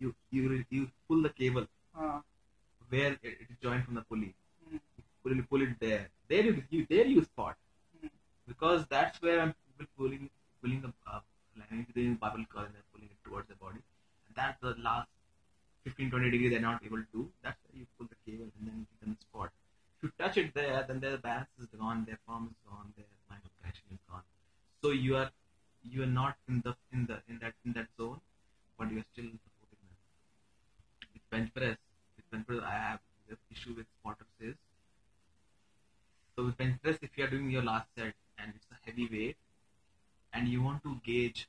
You 0.00 0.14
you 0.30 0.64
you 0.70 0.90
pull 1.08 1.22
the 1.22 1.30
cable 1.42 1.66
Uh, 2.02 2.20
where 2.88 3.12
it, 3.12 3.32
it 3.42 3.48
is 3.50 3.58
joined 3.66 3.84
from 3.84 3.94
the 3.94 4.02
pulley. 4.12 4.34
mm, 4.68 4.80
Pull 5.22 5.38
it, 5.38 5.48
pull 5.50 5.62
it 5.66 5.74
there. 5.80 6.08
There 6.28 6.42
you 6.48 6.54
you 6.70 6.86
there 6.92 7.06
you 7.14 7.22
spot 7.24 7.56
mm, 8.02 8.10
because 8.52 8.86
that's 8.94 9.20
where 9.26 9.38
I'm 9.42 9.52
people 9.66 9.86
pulling 10.02 10.30
pulling 10.61 10.81
the 10.81 10.91
uh, 11.09 11.19
the 11.95 12.13
barbell 12.21 12.45
curl 12.53 12.65
and 12.65 12.73
they're 12.73 12.89
pulling 12.93 13.09
it 13.09 13.19
towards 13.27 13.47
the 13.49 13.55
body. 13.55 13.81
And 14.27 14.35
that's 14.35 14.59
the 14.61 14.75
last 14.81 15.07
15 15.83 16.11
20 16.11 16.31
degree 16.31 16.49
they're 16.49 16.59
not 16.59 16.83
able 16.85 17.03
to. 17.13 17.29
That's 17.43 17.57
where 17.65 17.79
you 17.79 17.87
pull 17.97 18.07
the 18.07 18.19
cable 18.25 18.49
and 18.59 18.67
then 18.67 18.85
you 18.91 18.97
can 19.01 19.17
spot. 19.21 19.51
If 19.97 20.03
you 20.03 20.11
touch 20.19 20.37
it 20.37 20.53
there, 20.53 20.85
then 20.87 20.99
their 20.99 21.17
balance 21.17 21.49
is 21.59 21.67
gone, 21.77 22.05
their 22.05 22.19
form 22.25 22.49
is 22.51 22.57
gone, 22.69 22.93
their 22.95 23.05
line 23.29 23.41
of 23.43 23.51
connection 23.59 23.85
is 23.91 23.99
gone. 24.09 24.21
So 24.83 24.91
you 24.91 25.15
are 25.17 25.31
you 25.83 26.03
are 26.03 26.13
not 26.19 26.35
in 26.47 26.61
the 26.63 26.75
in 26.93 27.05
the 27.07 27.21
in 27.27 27.39
that 27.39 27.53
in 27.65 27.73
that 27.73 27.87
zone, 27.97 28.19
but 28.77 28.91
you 28.91 28.99
are 28.99 29.09
still 29.13 29.25
supporting 29.25 29.81
them. 29.81 29.97
With 31.13 31.29
bench 31.31 31.53
press, 31.53 31.77
with 32.15 32.29
bench 32.31 32.45
press, 32.47 32.61
I 32.63 32.77
have 32.89 32.99
the 33.29 33.37
issue 33.51 33.73
with 33.75 33.87
spotters 33.99 34.27
is. 34.39 34.55
So 36.35 36.45
with 36.45 36.57
bench 36.57 36.81
press, 36.81 36.97
if 37.01 37.09
you 37.17 37.23
are 37.23 37.29
doing 37.29 37.49
your 37.49 37.63
last 37.63 37.87
set 37.97 38.13
and 38.37 38.53
it's 38.55 38.67
a 38.71 38.77
heavy 38.85 39.07
weight, 39.11 39.37
and 40.33 40.47
you 40.47 40.61
want 40.61 40.83
to 40.83 40.97
gauge. 41.05 41.47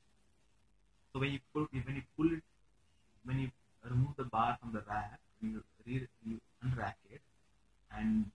So 1.13 1.21
when 1.21 1.33
you 1.33 1.41
pull 1.53 1.67
when 1.73 1.97
you 1.97 2.03
pull 2.17 2.33
it 2.33 2.43
when 3.25 3.39
you 3.41 3.51
remove 3.85 4.17
the 4.17 4.25
bar 4.25 4.59
from 4.61 4.73
the 4.73 4.83
rack 4.89 5.21
you, 5.43 5.63
re, 5.87 6.07
you 6.27 6.41
unrack 6.65 6.95
it 7.11 7.21
and 7.97 8.31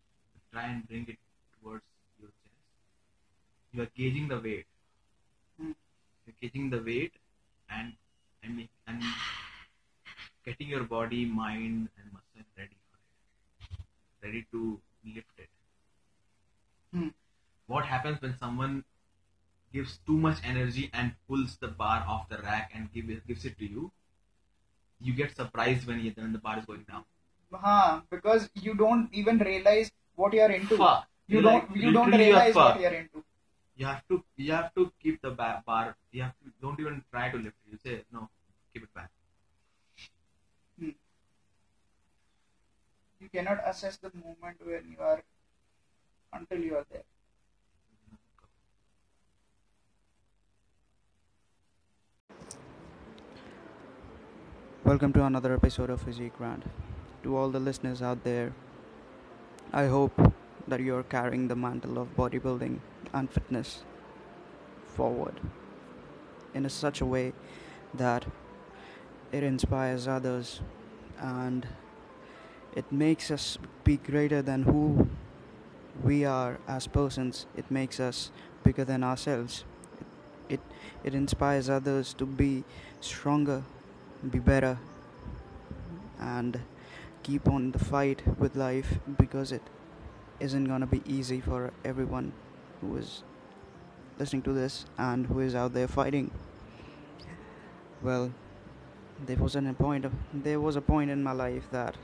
try 0.51 0.63
and 0.65 0.88
bring 0.88 1.06
it 1.08 1.17
towards 1.62 1.84
your 2.19 2.29
chest. 2.29 2.56
You 3.71 3.84
are 3.84 3.91
gauging 3.95 4.27
the 4.27 4.39
weight. 4.39 4.65
You're 5.60 6.36
gauging 6.41 6.69
the 6.69 6.82
weight 6.82 7.13
and 7.69 7.93
and 8.43 8.58
make, 8.58 8.69
and 8.88 9.01
getting 10.45 10.67
your 10.69 10.84
body 10.84 11.25
mind 11.25 11.89
and 11.97 12.13
muscle 12.13 12.47
ready 12.58 12.77
for 12.89 12.97
it. 12.99 14.27
Ready 14.27 14.45
to 14.51 14.79
lift 15.06 15.27
it. 15.38 15.49
Hmm. 16.93 17.08
what 17.65 17.86
happens 17.86 18.21
when 18.21 18.38
someone 18.38 18.84
gives 19.74 19.98
too 20.08 20.18
much 20.18 20.40
energy 20.44 20.90
and 20.94 21.14
pulls 21.28 21.58
the 21.58 21.68
bar 21.68 22.06
off 22.08 22.30
the 22.30 22.38
rack 22.38 22.72
and 22.76 22.92
give 22.94 23.10
it, 23.10 23.28
gives 23.28 23.46
it 23.46 23.58
to 23.60 23.66
you 23.66 23.92
you 25.00 25.14
get 25.14 25.36
surprised 25.36 25.86
when, 25.88 26.00
you, 26.00 26.12
when 26.16 26.32
the 26.34 26.40
bar 26.40 26.58
is 26.60 26.66
going 26.66 26.84
down 26.90 27.04
Huh, 27.54 28.02
because 28.10 28.50
you 28.56 28.74
don't 28.76 29.10
even 29.14 29.38
realize 29.38 29.92
what 30.16 30.34
you're 30.34 30.52
into. 30.52 30.78
Fuck. 30.78 31.08
You 31.28 31.40
You're 31.40 31.44
don't 31.44 31.76
you 31.76 31.92
don't 31.94 32.12
realize 32.12 32.56
what 32.56 32.80
you're 32.82 32.94
into. 32.94 33.24
you 33.76 33.86
have 33.86 34.08
to 34.10 34.24
you 34.38 34.52
have 34.52 34.74
to 34.76 34.92
keep 35.02 35.22
the 35.22 35.32
ba- 35.32 35.64
bar 35.66 35.96
you 36.12 36.22
have 36.24 36.36
to 36.40 36.52
don't 36.62 36.80
even 36.80 37.04
try 37.12 37.30
to 37.30 37.38
lift 37.38 37.58
it 37.66 37.72
you 37.72 37.78
say 37.86 38.04
no 38.12 38.30
keep 38.74 38.84
it 38.84 38.94
back 38.94 39.10
hmm. 40.80 40.90
You 43.20 43.28
cannot 43.30 43.60
assess 43.68 43.98
the 43.98 44.12
moment 44.14 44.64
when 44.64 44.88
you 44.92 45.00
are 45.00 45.24
until 46.34 46.60
you 46.60 46.76
are 46.76 46.86
there. 46.92 47.04
Welcome 54.86 55.13
to 55.13 55.24
another 55.24 55.54
episode 55.54 55.89
of 55.89 56.02
Physique 56.02 56.38
Grant. 56.38 56.65
To 57.24 57.38
all 57.38 57.50
the 57.50 57.60
listeners 57.62 58.02
out 58.02 58.26
there, 58.26 58.52
I 59.72 59.86
hope 59.86 60.12
that 60.67 60.82
you 60.82 60.98
are 60.98 61.04
carrying 61.04 61.48
the 61.48 61.56
mantle 61.56 61.98
of 61.98 62.13
bodybuilding 62.17 62.80
and 63.13 63.32
fitness 63.32 63.84
forward 64.86 65.39
in 66.54 66.65
a 66.65 66.69
such 66.69 67.00
a 67.00 67.06
way 67.06 67.32
that 67.93 68.26
it 69.32 69.41
inspires 69.41 70.06
others 70.06 70.60
and 71.17 71.65
it 72.76 72.91
makes 72.91 73.32
us 73.32 73.58
be 73.86 73.96
greater 73.96 74.41
than 74.41 74.63
who 74.63 75.08
we 76.04 76.26
are 76.26 76.60
as 76.67 76.88
persons. 76.88 77.46
It 77.56 77.72
makes 77.72 78.02
us 78.02 78.32
bigger 78.65 78.84
than 78.84 79.02
ourselves. 79.02 79.63
It, 80.50 80.60
it 81.06 81.15
inspires 81.15 81.69
others 81.69 82.13
to 82.15 82.26
be 82.26 82.65
stronger, 83.00 83.63
be 84.32 84.40
better, 84.40 84.78
and 86.20 86.60
keep 87.24 87.48
on 87.48 87.72
the 87.72 87.80
fight 87.80 88.22
with 88.38 88.56
life 88.56 89.00
because 89.18 89.52
it 89.52 89.62
isn't 90.40 90.66
gonna 90.66 90.88
be 90.88 91.02
easy 91.06 91.40
for 91.40 91.72
everyone 91.86 92.34
who 92.82 92.98
is 92.98 93.24
listening 94.20 94.42
to 94.42 94.54
this 94.54 94.86
and 94.98 95.28
who 95.28 95.40
is 95.40 95.56
out 95.56 95.74
there 95.74 95.88
fighting. 95.88 96.32
Well, 98.02 98.34
there 99.26 99.38
was 99.38 99.56
a 99.56 99.62
point 99.74 100.06
there 100.34 100.60
was 100.60 100.76
a 100.76 100.82
point 100.82 101.10
in 101.10 101.24
my 101.24 101.32
life 101.32 101.70
that 101.72 101.96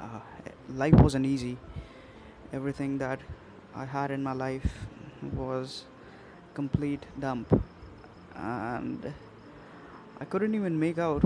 uh, 0.00 0.20
life 0.68 0.94
wasn't 0.94 1.26
easy. 1.26 1.58
Everything 2.52 2.98
that 2.98 3.20
I 3.74 3.84
had 3.84 4.10
in 4.10 4.22
my 4.22 4.32
life 4.32 4.86
was 5.34 5.84
complete 6.54 7.06
dump, 7.18 7.62
and 8.34 9.12
I 10.22 10.24
couldn't 10.24 10.54
even 10.54 10.78
make 10.78 10.98
out 10.98 11.24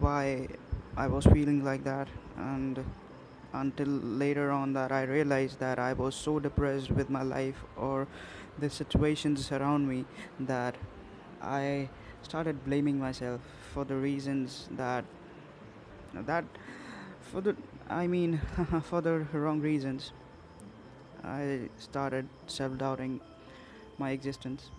why 0.00 0.48
I 0.96 1.06
was 1.08 1.26
feeling 1.26 1.62
like 1.62 1.84
that. 1.84 2.08
And 2.38 2.82
until 3.52 3.86
later 3.86 4.50
on, 4.50 4.72
that 4.72 4.92
I 4.92 5.02
realized 5.02 5.58
that 5.60 5.78
I 5.78 5.92
was 5.92 6.14
so 6.14 6.38
depressed 6.40 6.90
with 6.90 7.10
my 7.10 7.22
life 7.22 7.62
or 7.76 8.08
the 8.58 8.70
situations 8.70 9.52
around 9.52 9.86
me 9.86 10.06
that 10.52 10.74
I 11.42 11.90
started 12.22 12.64
blaming 12.64 12.98
myself 12.98 13.42
for 13.74 13.84
the 13.84 13.96
reasons 13.96 14.68
that 14.70 15.04
that 16.14 16.44
for 17.20 17.42
the 17.42 17.54
I 17.90 18.06
mean 18.06 18.40
for 18.84 19.02
the 19.02 19.18
wrong 19.44 19.60
reasons. 19.60 20.12
I 21.22 21.68
started 21.76 22.26
self-doubting 22.46 23.20
my 23.98 24.12
existence. 24.12 24.70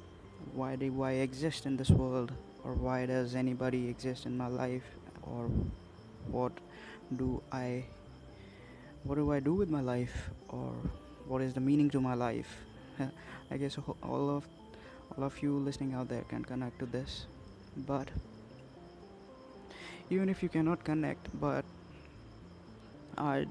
Why 0.55 0.75
do 0.75 1.03
I 1.03 1.11
exist 1.27 1.67
in 1.67 1.77
this 1.77 1.91
world, 1.91 2.31
or 2.63 2.73
why 2.73 3.05
does 3.05 3.35
anybody 3.35 3.87
exist 3.87 4.25
in 4.25 4.37
my 4.37 4.47
life, 4.47 4.83
or 5.23 5.49
what 6.27 6.51
do 7.15 7.41
I 7.51 7.85
what 9.03 9.15
do 9.15 9.31
I 9.31 9.39
do 9.39 9.53
with 9.53 9.69
my 9.69 9.81
life, 9.81 10.29
or 10.49 10.73
what 11.27 11.41
is 11.41 11.53
the 11.53 11.59
meaning 11.59 11.89
to 11.89 12.01
my 12.01 12.13
life? 12.13 12.57
I 13.51 13.57
guess 13.57 13.77
all 14.03 14.29
of 14.29 14.47
all 15.17 15.23
of 15.23 15.41
you 15.41 15.57
listening 15.57 15.93
out 15.93 16.09
there 16.09 16.23
can 16.29 16.43
connect 16.43 16.79
to 16.79 16.85
this, 16.85 17.25
but 17.75 18.07
even 20.09 20.29
if 20.29 20.43
you 20.43 20.49
cannot 20.49 20.83
connect, 20.83 21.27
but 21.39 21.65
I'd 23.17 23.49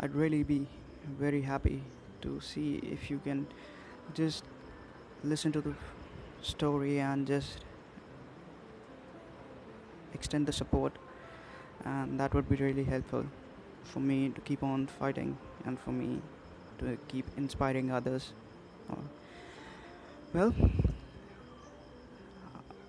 I'd 0.00 0.14
really 0.14 0.42
be 0.42 0.66
very 1.18 1.42
happy 1.42 1.82
to 2.22 2.40
see 2.40 2.76
if 2.76 3.10
you 3.10 3.20
can 3.24 3.46
just 4.14 4.44
listen 5.24 5.52
to 5.52 5.60
the 5.60 5.74
story 6.42 6.98
and 7.00 7.26
just 7.26 7.58
extend 10.14 10.46
the 10.46 10.52
support 10.52 10.92
and 11.84 12.18
that 12.18 12.34
would 12.34 12.48
be 12.48 12.56
really 12.56 12.84
helpful 12.84 13.24
for 13.82 14.00
me 14.00 14.28
to 14.30 14.40
keep 14.42 14.62
on 14.62 14.86
fighting 14.86 15.36
and 15.64 15.78
for 15.78 15.90
me 15.90 16.20
to 16.78 16.96
keep 17.08 17.26
inspiring 17.36 17.90
others. 17.90 18.32
Uh, 18.90 18.96
well 20.34 20.54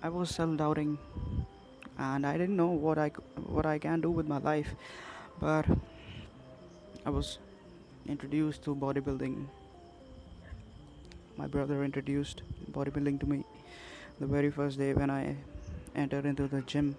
i 0.02 0.08
was 0.08 0.30
self-doubting 0.30 0.96
and 1.98 2.26
i 2.26 2.32
didn't 2.38 2.56
know 2.56 2.72
what 2.84 2.98
i 2.98 3.08
what 3.56 3.66
i 3.66 3.78
can 3.78 4.00
do 4.00 4.10
with 4.10 4.26
my 4.26 4.38
life 4.46 4.70
but 5.40 5.66
i 7.04 7.10
was 7.10 7.38
introduced 8.06 8.62
to 8.62 8.74
bodybuilding. 8.74 9.46
My 11.38 11.46
brother 11.46 11.82
introduced 11.84 12.42
bodybuilding 12.70 13.20
to 13.20 13.26
me 13.26 13.44
the 14.20 14.26
very 14.26 14.50
first 14.50 14.78
day 14.78 14.92
when 14.92 15.10
i 15.10 15.36
entered 15.94 16.26
into 16.26 16.48
the 16.48 16.60
gym 16.62 16.96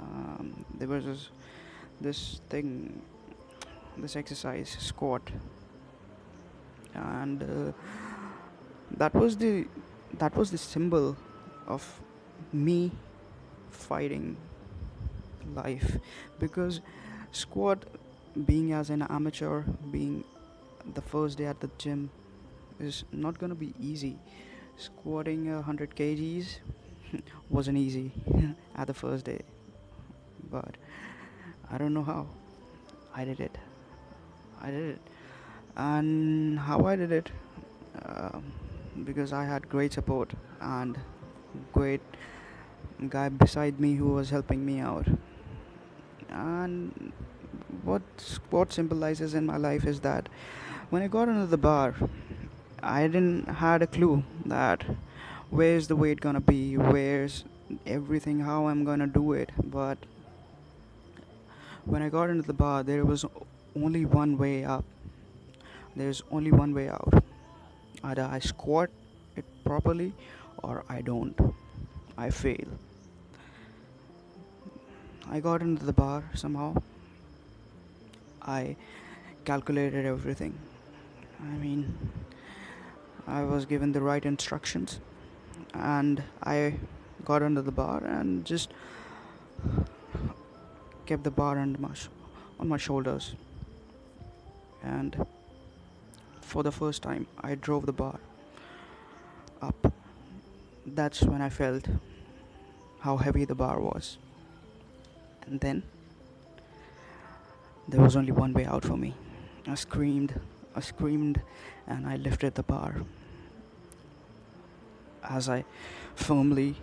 um, 0.00 0.64
there 0.78 0.88
was 0.88 1.04
this, 1.04 1.28
this 2.00 2.40
thing 2.48 3.02
this 3.98 4.16
exercise 4.16 4.76
squat. 4.78 5.30
And 6.94 7.42
uh, 7.42 7.72
that 8.96 9.14
was 9.14 9.36
the 9.36 9.66
that 10.18 10.34
was 10.36 10.50
the 10.50 10.58
symbol 10.58 11.16
of 11.66 12.00
me 12.52 12.92
fighting 13.70 14.36
life. 15.54 15.98
Because 16.38 16.80
squat 17.32 17.84
being 18.46 18.72
as 18.72 18.90
an 18.90 19.02
amateur 19.02 19.62
being 19.90 20.24
the 20.94 21.02
first 21.02 21.38
day 21.38 21.46
at 21.46 21.60
the 21.60 21.70
gym 21.78 22.10
is 22.78 23.04
not 23.12 23.38
to 23.38 23.54
be 23.54 23.74
easy. 23.80 24.18
Squatting 24.78 25.48
a 25.48 25.56
100 25.56 25.96
kgs 25.96 26.58
wasn't 27.50 27.78
easy 27.78 28.12
at 28.76 28.86
the 28.86 28.94
first 28.94 29.24
day 29.24 29.40
but 30.50 30.76
i 31.70 31.78
don't 31.78 31.94
know 31.94 32.02
how 32.02 32.26
i 33.14 33.24
did 33.24 33.40
it. 33.40 33.58
I 34.60 34.70
did 34.70 34.90
it. 34.90 35.00
And 35.76 36.58
how 36.58 36.86
i 36.86 36.96
did 36.96 37.12
it 37.12 37.30
um, 38.04 38.52
because 39.04 39.32
i 39.32 39.44
had 39.44 39.68
great 39.68 39.92
support 39.92 40.32
and 40.60 40.98
great 41.72 42.00
guy 43.08 43.28
beside 43.28 43.78
me 43.78 43.94
who 43.94 44.08
was 44.12 44.30
helping 44.30 44.64
me 44.64 44.78
out. 44.80 45.06
And 46.30 47.12
what 47.82 48.02
sport 48.16 48.72
symbolizes 48.72 49.34
in 49.34 49.46
my 49.46 49.56
life 49.56 49.84
is 49.84 50.00
that 50.00 50.28
when 50.90 51.02
I 51.02 51.08
got 51.08 51.28
into 51.28 51.46
the 51.46 51.56
bar, 51.56 51.94
I 52.82 53.06
didn't 53.06 53.48
had 53.48 53.82
a 53.82 53.86
clue 53.86 54.22
that 54.46 54.84
where's 55.50 55.88
the 55.88 55.96
weight 55.96 56.20
gonna 56.20 56.40
be, 56.40 56.76
where's 56.76 57.44
everything, 57.86 58.40
how 58.40 58.68
I'm 58.68 58.84
gonna 58.84 59.06
do 59.06 59.32
it. 59.32 59.50
But 59.62 59.98
when 61.86 62.02
I 62.02 62.08
got 62.08 62.30
into 62.30 62.46
the 62.46 62.52
bar, 62.52 62.82
there 62.82 63.04
was 63.04 63.24
only 63.74 64.04
one 64.04 64.36
way 64.36 64.64
up. 64.64 64.84
There's 65.94 66.22
only 66.30 66.52
one 66.52 66.74
way 66.74 66.88
out. 66.88 67.24
Either 68.04 68.28
I 68.30 68.38
squat 68.38 68.90
it 69.34 69.44
properly 69.64 70.12
or 70.62 70.84
I 70.88 71.00
don't. 71.00 71.38
I 72.18 72.30
fail. 72.30 72.68
I 75.30 75.40
got 75.40 75.62
into 75.62 75.84
the 75.84 75.92
bar 75.92 76.24
somehow. 76.34 76.82
I 78.42 78.76
calculated 79.44 80.04
everything 80.06 80.58
I 81.40 81.56
mean, 81.56 81.94
I 83.26 83.42
was 83.42 83.66
given 83.66 83.92
the 83.92 84.00
right 84.00 84.24
instructions 84.24 85.00
and 85.74 86.22
I 86.42 86.74
got 87.24 87.42
under 87.42 87.62
the 87.62 87.72
bar 87.72 88.02
and 88.04 88.44
just 88.44 88.70
kept 91.06 91.24
the 91.24 91.30
bar 91.30 91.58
under 91.58 91.80
my 91.80 91.94
sh- 91.94 92.08
on 92.60 92.68
my 92.68 92.76
shoulders. 92.76 93.34
And 94.82 95.26
for 96.40 96.62
the 96.62 96.72
first 96.72 97.02
time, 97.02 97.26
I 97.40 97.54
drove 97.54 97.86
the 97.86 97.92
bar 97.92 98.18
up. 99.62 99.92
That's 100.84 101.22
when 101.22 101.40
I 101.40 101.48
felt 101.48 101.88
how 103.00 103.16
heavy 103.16 103.44
the 103.44 103.54
bar 103.54 103.80
was. 103.80 104.18
And 105.46 105.60
then 105.60 105.82
there 107.88 108.00
was 108.00 108.16
only 108.16 108.32
one 108.32 108.52
way 108.52 108.64
out 108.64 108.84
for 108.84 108.96
me. 108.96 109.14
I 109.66 109.74
screamed, 109.74 110.40
I 110.74 110.80
screamed, 110.80 111.40
and 111.86 112.06
I 112.06 112.16
lifted 112.16 112.54
the 112.54 112.62
bar 112.62 112.96
as 115.28 115.48
I 115.48 115.64
firmly, 116.14 116.76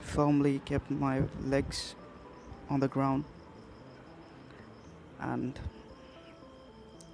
firmly 0.00 0.60
kept 0.64 0.90
my 0.90 1.22
legs 1.42 1.94
on 2.70 2.80
the 2.80 2.88
ground 2.88 3.24
and 5.20 5.58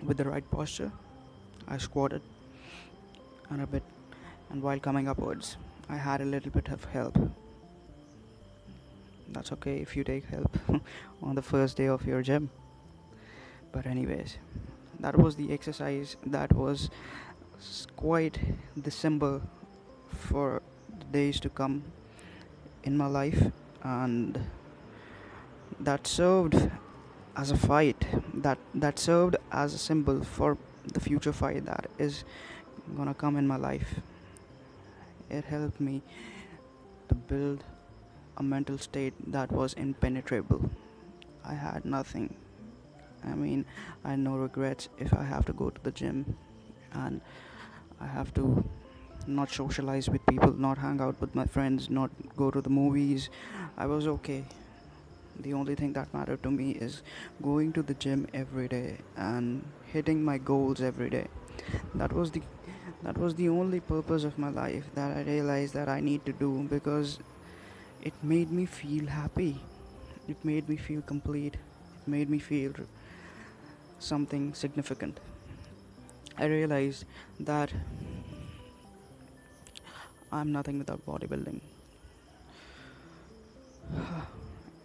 with 0.02 0.16
the 0.16 0.24
right 0.24 0.48
posture, 0.50 0.92
I 1.66 1.78
squatted 1.78 2.22
and 3.50 3.62
a 3.62 3.66
bit, 3.66 3.82
and 4.50 4.62
while 4.62 4.78
coming 4.78 5.08
upwards, 5.08 5.56
I 5.88 5.96
had 5.96 6.20
a 6.20 6.24
little 6.24 6.50
bit 6.50 6.68
of 6.68 6.84
help. 6.84 7.18
That's 9.28 9.52
okay 9.52 9.78
if 9.78 9.96
you 9.96 10.04
take 10.04 10.24
help 10.26 10.56
on 11.22 11.34
the 11.34 11.42
first 11.42 11.76
day 11.76 11.86
of 11.86 12.06
your 12.06 12.22
gym. 12.22 12.50
But, 13.72 13.86
anyways, 13.86 14.38
that 15.00 15.16
was 15.16 15.36
the 15.36 15.52
exercise 15.52 16.16
that 16.26 16.52
was 16.52 16.90
quite 17.96 18.38
the 18.76 18.90
symbol 18.90 19.42
for 20.10 20.62
the 20.98 21.04
days 21.06 21.40
to 21.40 21.48
come 21.48 21.82
in 22.84 22.96
my 22.96 23.06
life, 23.06 23.50
and 23.82 24.38
that 25.84 26.06
served 26.06 26.70
as 27.36 27.50
a 27.50 27.56
fight 27.56 28.06
that 28.34 28.58
that 28.74 28.98
served 28.98 29.36
as 29.52 29.74
a 29.74 29.78
symbol 29.78 30.22
for 30.22 30.56
the 30.92 31.00
future 31.00 31.32
fight 31.32 31.64
that 31.66 31.86
is 31.98 32.24
gonna 32.96 33.14
come 33.14 33.36
in 33.36 33.46
my 33.46 33.56
life. 33.56 34.00
It 35.30 35.44
helped 35.44 35.80
me 35.80 36.02
to 37.08 37.14
build 37.14 37.64
a 38.36 38.42
mental 38.42 38.78
state 38.78 39.14
that 39.32 39.50
was 39.50 39.72
impenetrable. 39.74 40.70
I 41.44 41.54
had 41.54 41.84
nothing. 41.84 42.34
I 43.26 43.34
mean 43.34 43.64
i 44.04 44.10
had 44.10 44.18
no 44.18 44.36
regrets 44.36 44.88
if 44.98 45.14
i 45.14 45.22
have 45.22 45.46
to 45.46 45.52
go 45.60 45.70
to 45.70 45.80
the 45.82 45.90
gym 46.00 46.36
and 46.92 47.22
i 47.98 48.06
have 48.06 48.34
to 48.34 48.48
not 49.26 49.50
socialize 49.50 50.10
with 50.10 50.26
people 50.26 50.52
not 50.64 50.76
hang 50.76 51.00
out 51.00 51.18
with 51.22 51.34
my 51.34 51.46
friends 51.46 51.88
not 51.88 52.10
go 52.36 52.50
to 52.50 52.60
the 52.60 52.68
movies. 52.68 53.30
I 53.78 53.86
was 53.86 54.06
okay 54.06 54.44
the 55.40 55.52
only 55.52 55.74
thing 55.74 55.92
that 55.94 56.12
mattered 56.14 56.42
to 56.42 56.50
me 56.50 56.72
is 56.72 57.02
going 57.42 57.72
to 57.72 57.82
the 57.82 57.94
gym 57.94 58.26
every 58.32 58.68
day 58.68 58.98
and 59.16 59.64
hitting 59.92 60.24
my 60.24 60.38
goals 60.38 60.80
every 60.80 61.10
day. 61.10 61.26
That 61.94 62.12
was 62.12 62.30
the 62.30 62.42
that 63.02 63.18
was 63.18 63.34
the 63.34 63.48
only 63.48 63.80
purpose 63.80 64.24
of 64.24 64.38
my 64.38 64.48
life 64.48 64.84
that 64.94 65.14
i 65.16 65.20
realized 65.22 65.74
that 65.74 65.88
i 65.88 66.00
need 66.00 66.24
to 66.24 66.32
do 66.32 66.66
because 66.70 67.18
it 68.02 68.14
made 68.22 68.50
me 68.50 68.66
feel 68.66 69.06
happy. 69.06 69.60
It 70.28 70.44
made 70.44 70.68
me 70.68 70.76
feel 70.76 71.00
complete. 71.00 71.54
It 71.54 72.08
made 72.08 72.28
me 72.28 72.38
feel 72.38 72.72
something 73.98 74.52
significant. 74.52 75.20
I 76.36 76.46
realized 76.46 77.04
that 77.40 77.72
i'm 80.32 80.50
nothing 80.52 80.78
without 80.78 81.04
bodybuilding 81.06 81.60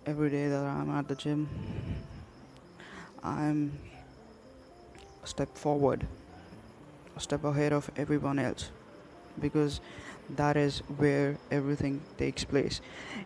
every 0.10 0.32
day 0.32 0.48
that 0.48 0.64
I'm 0.66 0.90
at 0.90 1.08
the 1.08 1.14
gym, 1.14 1.48
I'm 3.22 3.78
a 5.24 5.28
step 5.28 5.56
forward, 5.56 6.08
a 7.16 7.20
step 7.20 7.44
ahead 7.44 7.74
of 7.74 7.92
everyone 7.96 8.40
else 8.40 8.72
because 9.40 9.82
that 10.36 10.58
is 10.58 10.80
where 10.98 11.38
everything 11.52 12.02
takes 12.18 12.44
place. 12.44 12.82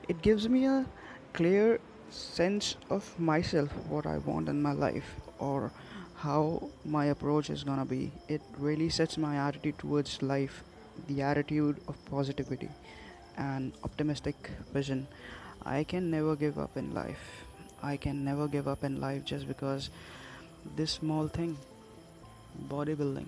It 0.09 0.21
gives 0.21 0.49
me 0.49 0.65
a 0.65 0.85
clear 1.31 1.79
sense 2.09 2.75
of 2.89 3.17
myself, 3.17 3.69
what 3.87 4.05
I 4.05 4.17
want 4.17 4.49
in 4.49 4.61
my 4.61 4.73
life, 4.73 5.09
or 5.39 5.71
how 6.17 6.69
my 6.83 7.05
approach 7.05 7.49
is 7.49 7.63
gonna 7.63 7.85
be. 7.85 8.11
It 8.27 8.41
really 8.57 8.89
sets 8.89 9.17
my 9.17 9.37
attitude 9.37 9.79
towards 9.79 10.21
life, 10.21 10.63
the 11.07 11.21
attitude 11.21 11.77
of 11.87 11.95
positivity 12.11 12.69
and 13.37 13.71
optimistic 13.85 14.51
vision 14.73 15.07
I 15.65 15.83
can 15.85 16.11
never 16.11 16.35
give 16.35 16.59
up 16.59 16.75
in 16.75 16.93
life. 16.93 17.45
I 17.81 17.95
can 17.95 18.25
never 18.25 18.47
give 18.47 18.67
up 18.67 18.83
in 18.83 18.99
life 18.99 19.23
just 19.23 19.47
because 19.47 19.89
this 20.75 20.91
small 20.91 21.27
thing, 21.27 21.57
bodybuilding, 22.69 23.27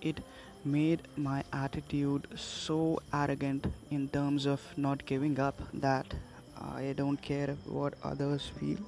it 0.00 0.20
made 0.64 1.02
my 1.16 1.44
attitude 1.52 2.26
so 2.36 3.00
arrogant 3.12 3.66
in 3.90 4.08
terms 4.08 4.46
of 4.46 4.60
not 4.76 5.04
giving 5.04 5.38
up 5.38 5.60
that 5.74 6.14
I 6.58 6.94
don't 6.96 7.20
care 7.20 7.56
what 7.66 7.94
others 8.02 8.50
feel. 8.58 8.78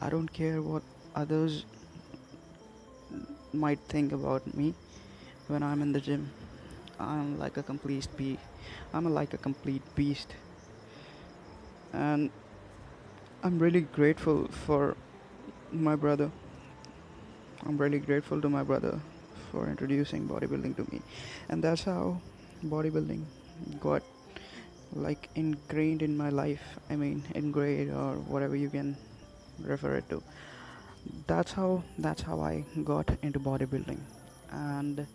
I 0.00 0.08
don't 0.08 0.32
care 0.32 0.62
what 0.62 0.82
others 1.14 1.64
might 3.52 3.78
think 3.88 4.12
about 4.12 4.54
me 4.54 4.74
when 5.48 5.62
I'm 5.62 5.82
in 5.82 5.92
the 5.92 6.00
gym. 6.00 6.30
I'm 6.98 7.38
like 7.38 7.56
a 7.56 7.62
complete 7.62 8.08
beast. 8.16 8.40
I'm 8.92 9.12
like 9.14 9.34
a 9.34 9.38
complete 9.38 9.82
beast 9.94 10.34
and 11.92 12.30
I'm 13.42 13.58
really 13.58 13.82
grateful 13.82 14.48
for 14.48 14.96
my 15.72 15.96
brother. 15.96 16.30
I'm 17.66 17.76
really 17.76 17.98
grateful 17.98 18.40
to 18.40 18.48
my 18.48 18.62
brother 18.62 19.00
for 19.50 19.68
introducing 19.68 20.28
bodybuilding 20.28 20.76
to 20.76 20.86
me, 20.92 21.02
and 21.48 21.62
that's 21.62 21.84
how 21.84 22.20
bodybuilding 22.64 23.24
got 23.80 24.02
like 24.92 25.28
ingrained 25.34 26.02
in 26.02 26.16
my 26.16 26.30
life. 26.30 26.62
I 26.90 26.96
mean, 26.96 27.24
ingrained 27.34 27.90
or 27.92 28.14
whatever 28.16 28.56
you 28.56 28.70
can 28.70 28.96
refer 29.60 29.96
it 29.96 30.08
to. 30.10 30.22
That's 31.26 31.52
how 31.52 31.84
that's 31.98 32.22
how 32.22 32.40
I 32.40 32.64
got 32.84 33.10
into 33.22 33.40
bodybuilding, 33.40 34.00
and 34.50 35.06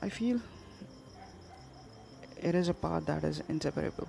I 0.00 0.08
feel 0.08 0.40
it 2.42 2.54
is 2.54 2.68
a 2.68 2.74
part 2.74 3.06
that 3.06 3.24
is 3.24 3.42
inseparable. 3.48 4.08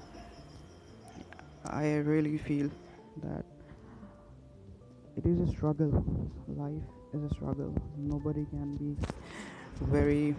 I 1.65 1.95
really 1.95 2.37
feel 2.37 2.69
that 3.23 3.43
it 5.17 5.25
is 5.25 5.49
a 5.49 5.51
struggle. 5.51 6.03
Life 6.47 6.83
is 7.13 7.31
a 7.31 7.33
struggle. 7.33 7.73
Nobody 7.97 8.45
can 8.45 8.75
be 8.77 8.95
very. 9.81 10.35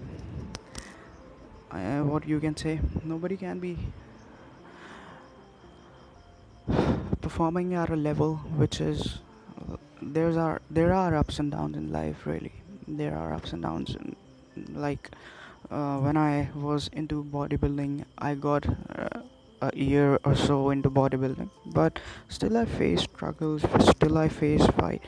Uh, 1.70 2.02
what 2.02 2.26
you 2.26 2.40
can 2.40 2.56
say? 2.56 2.80
Nobody 3.04 3.36
can 3.36 3.60
be 3.60 3.78
performing 7.20 7.74
at 7.74 7.90
a 7.90 7.96
level 7.96 8.36
which 8.56 8.80
is. 8.80 9.18
There's 10.02 10.36
are 10.36 10.62
there 10.70 10.94
are 10.94 11.14
ups 11.14 11.38
and 11.38 11.52
downs 11.52 11.76
in 11.76 11.92
life. 11.92 12.26
Really, 12.26 12.52
there 12.88 13.14
are 13.16 13.34
ups 13.34 13.52
and 13.52 13.62
downs. 13.62 13.94
In, 13.94 14.16
like 14.74 15.10
uh, 15.70 15.98
when 15.98 16.16
I 16.16 16.50
was 16.54 16.88
into 16.92 17.24
bodybuilding, 17.24 18.04
I 18.18 18.34
got 18.34 18.66
uh, 18.68 19.20
a 19.62 19.76
year 19.76 20.18
or 20.24 20.34
so 20.34 20.70
into 20.70 20.90
bodybuilding, 20.90 21.48
but 21.66 21.98
still 22.28 22.56
I 22.56 22.64
face 22.64 23.02
struggles. 23.02 23.62
Still 23.80 24.18
I 24.18 24.28
face 24.28 24.66
fight. 24.78 25.02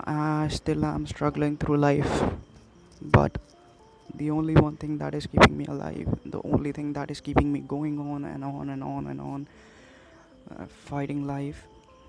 I 0.00 0.48
still 0.48 0.84
am 0.84 1.06
struggling 1.06 1.56
through 1.56 1.76
life, 1.76 2.24
but 3.00 3.38
the 4.14 4.30
only 4.30 4.54
one 4.54 4.76
thing 4.76 4.98
that 4.98 5.14
is 5.14 5.26
keeping 5.26 5.56
me 5.56 5.66
alive, 5.66 6.08
the 6.26 6.40
only 6.42 6.72
thing 6.72 6.92
that 6.94 7.10
is 7.10 7.20
keeping 7.20 7.52
me 7.52 7.60
going 7.60 7.98
on 7.98 8.24
and 8.24 8.44
on 8.44 8.70
and 8.70 8.82
on 8.82 9.06
and 9.06 9.20
on, 9.20 9.46
uh, 10.50 10.66
fighting 10.66 11.26
life, 11.26 11.64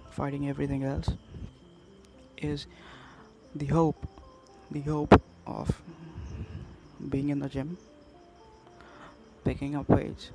fighting 0.09 0.49
everything 0.49 0.83
else, 0.83 1.11
is 2.37 2.65
the 3.55 3.67
hope, 3.67 4.07
the 4.71 4.81
hope 4.81 5.21
of 5.45 5.69
being 7.09 7.29
in 7.29 7.39
the 7.39 7.49
gym 7.49 7.77
picking 9.43 9.75
up 9.75 9.89
weights, 9.89 10.32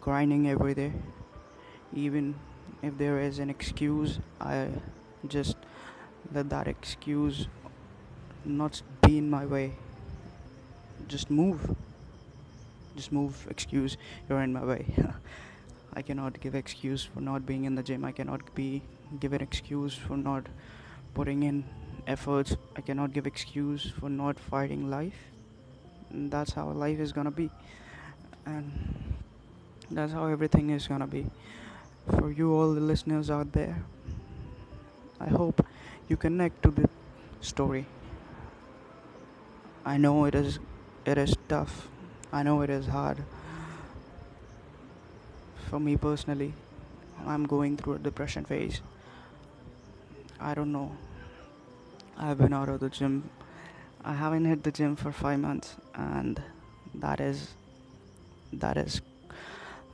grinding 0.00 0.48
every 0.48 0.74
day. 0.74 0.92
Even 1.94 2.34
if 2.82 2.96
there 2.98 3.20
is 3.20 3.38
an 3.38 3.50
excuse, 3.50 4.18
I 4.40 4.68
just 5.28 5.56
let 6.32 6.50
that 6.50 6.68
excuse 6.68 7.46
not 8.44 8.82
be 9.02 9.18
in 9.18 9.30
my 9.30 9.46
way. 9.46 9.74
Just 11.08 11.30
move. 11.30 11.76
Just 12.96 13.12
move. 13.12 13.46
Excuse, 13.50 13.96
you're 14.28 14.40
in 14.42 14.52
my 14.52 14.64
way. 14.64 14.86
I 15.94 16.02
cannot 16.02 16.40
give 16.40 16.54
excuse 16.54 17.04
for 17.04 17.20
not 17.20 17.46
being 17.46 17.64
in 17.64 17.74
the 17.74 17.82
gym. 17.82 18.04
I 18.04 18.12
cannot 18.12 18.54
be 18.54 18.82
give 19.20 19.32
an 19.32 19.40
excuse 19.40 19.94
for 19.94 20.16
not 20.16 20.46
putting 21.14 21.42
in 21.44 21.64
efforts 22.06 22.56
i 22.76 22.80
cannot 22.80 23.12
give 23.12 23.26
excuse 23.26 23.92
for 23.98 24.08
not 24.08 24.38
fighting 24.38 24.88
life 24.90 25.18
and 26.10 26.30
that's 26.30 26.52
how 26.52 26.68
life 26.70 26.98
is 26.98 27.12
gonna 27.12 27.30
be 27.30 27.50
and 28.46 28.72
that's 29.90 30.12
how 30.12 30.26
everything 30.26 30.70
is 30.70 30.86
gonna 30.88 31.06
be. 31.06 31.26
For 32.10 32.30
you 32.30 32.54
all 32.54 32.72
the 32.72 32.80
listeners 32.80 33.30
out 33.30 33.52
there 33.52 33.82
i 35.18 35.26
hope 35.26 35.64
you 36.08 36.16
connect 36.16 36.62
to 36.62 36.70
the 36.70 36.88
story. 37.40 37.86
I 39.84 39.96
know 39.96 40.24
it 40.26 40.34
is 40.34 40.58
it 41.04 41.18
is 41.18 41.34
tough. 41.48 41.88
I 42.32 42.42
know 42.42 42.60
it 42.62 42.70
is 42.70 42.86
hard. 42.86 43.24
For 45.68 45.80
me 45.80 45.96
personally 45.96 46.52
i'm 47.24 47.44
going 47.44 47.76
through 47.76 47.94
a 47.94 47.98
depression 47.98 48.44
phase. 48.44 48.80
I 50.38 50.54
don't 50.54 50.70
know. 50.70 50.92
I've 52.16 52.38
been 52.38 52.52
out 52.52 52.68
of 52.68 52.80
the 52.80 52.90
gym. 52.90 53.30
I 54.04 54.14
haven't 54.14 54.44
hit 54.44 54.62
the 54.62 54.70
gym 54.70 54.96
for 54.96 55.12
5 55.12 55.40
months 55.40 55.76
and 55.94 56.42
that 56.94 57.20
is 57.20 57.54
that 58.52 58.76
is 58.76 59.00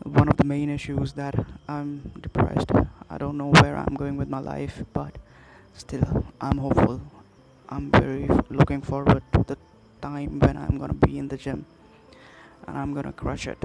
one 0.05 0.29
of 0.29 0.37
the 0.37 0.45
main 0.45 0.71
issues 0.71 1.13
that 1.13 1.35
I'm 1.69 2.13
depressed. 2.21 2.73
I 3.09 3.19
don't 3.19 3.37
know 3.39 3.51
where 3.61 3.77
I'm 3.77 3.95
going 3.95 4.17
with 4.17 4.29
my 4.29 4.41
life, 4.41 4.85
but 4.93 5.17
still, 5.75 6.27
I'm 6.41 6.59
hopeful. 6.59 7.01
I'm 7.69 7.91
very 7.91 8.29
looking 8.51 8.83
forward 8.83 9.23
to 9.33 9.45
the 9.47 9.57
time 10.01 10.41
when 10.41 10.57
I'm 10.57 10.79
gonna 10.79 10.95
be 10.95 11.19
in 11.19 11.29
the 11.29 11.37
gym 11.37 11.65
and 12.67 12.77
I'm 12.77 12.93
gonna 12.93 13.13
crush 13.13 13.47
it. 13.47 13.63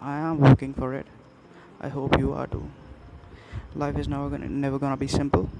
I 0.00 0.18
am 0.18 0.38
working 0.38 0.74
for 0.74 0.94
it. 0.94 1.06
I 1.80 1.88
hope 1.88 2.18
you 2.18 2.32
are 2.32 2.46
too. 2.46 2.68
Life 3.74 3.98
is 3.98 4.08
never 4.08 4.28
gonna 4.28 4.48
never 4.48 4.78
gonna 4.78 4.96
be 4.96 5.08
simple. 5.08 5.50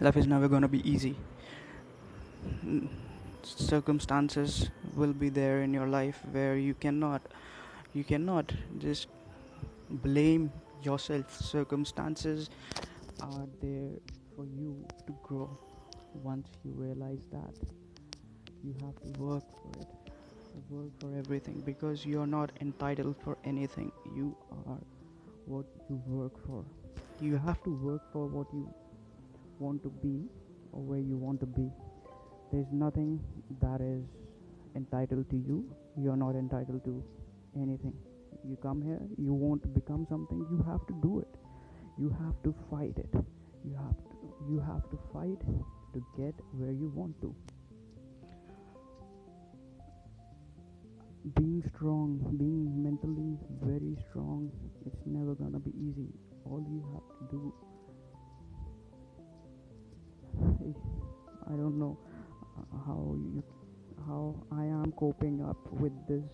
Life 0.00 0.16
is 0.16 0.26
never 0.26 0.48
gonna 0.48 0.68
be 0.68 0.88
easy. 0.88 1.16
Circumstances 3.46 4.70
will 4.96 5.12
be 5.12 5.28
there 5.28 5.62
in 5.62 5.72
your 5.72 5.86
life 5.86 6.18
where 6.32 6.56
you 6.56 6.74
cannot 6.74 7.22
you 7.94 8.02
cannot 8.02 8.52
just 8.78 9.06
blame 9.88 10.50
yourself. 10.82 11.30
Circumstances 11.40 12.50
are 13.20 13.46
there 13.62 13.92
for 14.34 14.44
you 14.46 14.84
to 15.06 15.14
grow. 15.22 15.48
Once 16.12 16.48
you 16.64 16.72
realize 16.72 17.28
that 17.30 17.54
you 18.64 18.74
have 18.80 18.96
to 19.00 19.20
work 19.22 19.44
for 19.62 19.80
it. 19.80 19.88
Work 20.68 20.90
for 20.98 21.16
everything 21.16 21.62
because 21.64 22.04
you're 22.04 22.26
not 22.26 22.50
entitled 22.60 23.14
for 23.22 23.38
anything. 23.44 23.92
You 24.16 24.36
are 24.66 24.78
what 25.44 25.66
you 25.88 26.02
work 26.06 26.44
for. 26.44 26.64
You 27.20 27.36
have 27.36 27.62
to 27.62 27.70
work 27.70 28.12
for 28.12 28.26
what 28.26 28.52
you 28.52 28.68
want 29.60 29.84
to 29.84 29.88
be 29.88 30.24
or 30.72 30.80
where 30.80 30.98
you 30.98 31.16
want 31.16 31.38
to 31.40 31.46
be 31.46 31.70
there's 32.52 32.70
nothing 32.72 33.20
that 33.60 33.80
is 33.80 34.04
entitled 34.76 35.28
to 35.30 35.36
you. 35.36 35.64
You're 35.98 36.16
not 36.16 36.34
entitled 36.36 36.84
to 36.84 37.02
anything. 37.56 37.94
You 38.48 38.56
come 38.62 38.82
here 38.82 39.00
you 39.18 39.32
want 39.32 39.62
to 39.62 39.68
become 39.68 40.06
something. 40.08 40.46
You 40.50 40.62
have 40.70 40.86
to 40.86 40.94
do 41.02 41.20
it. 41.20 41.34
You 41.98 42.10
have 42.20 42.40
to 42.44 42.54
fight 42.70 42.96
it. 42.96 43.12
You 43.64 43.74
have 43.74 43.96
to 43.96 44.16
you 44.48 44.60
have 44.60 44.88
to 44.90 44.98
fight 45.12 45.40
to 45.94 46.04
get 46.16 46.34
where 46.52 46.70
you 46.70 46.92
want 46.94 47.20
to. 47.22 47.34
Being 51.34 51.64
strong 51.74 52.36
being 52.38 52.82
mentally 52.82 53.36
very 53.62 53.96
strong 54.08 54.52
it's 54.86 55.02
never 55.04 55.34
gonna 55.34 55.58
be 55.58 55.72
easy. 55.88 56.08
All 56.44 56.64
you 56.70 56.84
have 56.94 57.08
to 57.18 57.24
do 57.34 57.54
i 61.48 61.56
don't 61.56 61.78
know 61.78 61.98
how 62.86 63.14
you 63.16 63.42
how 64.06 64.34
i 64.52 64.64
am 64.64 64.92
coping 64.92 65.42
up 65.42 65.58
with 65.72 65.92
this 66.08 66.24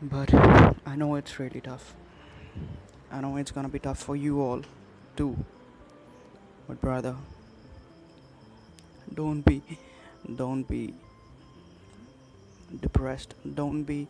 but 0.00 0.32
I 0.86 0.94
know 0.94 1.16
it's 1.16 1.40
really 1.40 1.60
tough. 1.60 1.96
I 3.10 3.20
know 3.20 3.36
it's 3.36 3.50
gonna 3.50 3.68
be 3.68 3.80
tough 3.80 3.98
for 3.98 4.14
you 4.14 4.40
all 4.40 4.62
too. 5.16 5.36
But 6.68 6.80
brother, 6.80 7.16
don't 9.12 9.42
be 9.42 9.60
don't 10.36 10.62
be 10.68 10.94
depressed. 12.80 13.34
Don't 13.54 13.82
be 13.82 14.06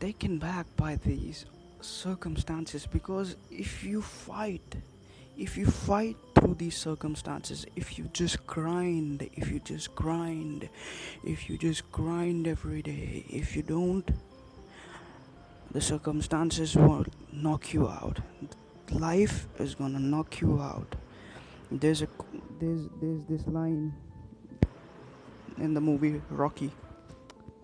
taken 0.00 0.38
back 0.38 0.66
by 0.76 0.96
these 0.96 1.44
circumstances 1.82 2.86
because 2.86 3.36
if 3.50 3.84
you 3.84 4.00
fight 4.00 4.76
if 5.36 5.58
you 5.58 5.66
fight 5.66 6.16
through 6.44 6.54
these 6.56 6.76
circumstances, 6.76 7.64
if 7.74 7.98
you 7.98 8.04
just 8.12 8.46
grind, 8.46 9.28
if 9.34 9.50
you 9.50 9.60
just 9.60 9.94
grind, 9.94 10.68
if 11.24 11.48
you 11.48 11.56
just 11.56 11.90
grind 11.90 12.46
every 12.46 12.82
day, 12.82 13.24
if 13.30 13.56
you 13.56 13.62
don't, 13.62 14.10
the 15.70 15.80
circumstances 15.80 16.76
will 16.76 17.06
knock 17.32 17.72
you 17.72 17.88
out. 17.88 18.20
Life 18.90 19.46
is 19.58 19.74
gonna 19.74 19.98
knock 19.98 20.42
you 20.42 20.60
out. 20.60 20.94
There's 21.70 22.02
a 22.02 22.08
there's 22.60 22.88
there's 23.00 23.22
this 23.26 23.46
line 23.46 23.94
in 25.56 25.72
the 25.72 25.80
movie 25.80 26.20
Rocky. 26.28 26.70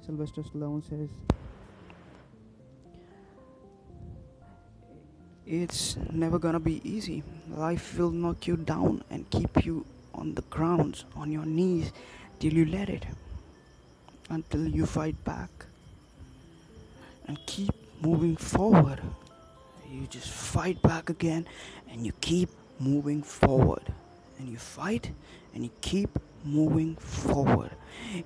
Sylvester 0.07 0.43
Stallone 0.43 0.83
says 0.89 1.11
it's 5.51 5.97
never 6.13 6.39
gonna 6.39 6.61
be 6.61 6.81
easy. 6.89 7.25
Life 7.51 7.99
will 7.99 8.13
knock 8.13 8.47
you 8.47 8.57
down 8.57 9.03
and 9.11 9.29
keep 9.31 9.67
you 9.67 9.85
on 10.15 10.35
the 10.35 10.43
ground, 10.43 11.03
on 11.17 11.33
your 11.33 11.45
knees, 11.45 11.91
till 12.39 12.53
you 12.53 12.67
let 12.67 12.89
it. 12.89 13.05
Until 14.29 14.69
you 14.69 14.87
fight 14.87 15.17
back 15.25 15.51
and 17.27 17.37
keep 17.47 17.75
moving 18.01 18.37
forward. 18.37 19.01
You 19.91 20.07
just 20.07 20.29
fight 20.29 20.81
back 20.83 21.11
again 21.11 21.49
and 21.91 22.07
you 22.07 22.13
keep 22.21 22.51
moving 22.79 23.21
forward. 23.21 23.83
And 24.39 24.49
you 24.49 24.57
fight 24.57 25.11
and 25.53 25.65
you 25.65 25.71
keep 25.81 26.17
moving 26.45 26.95
forward. 26.95 27.73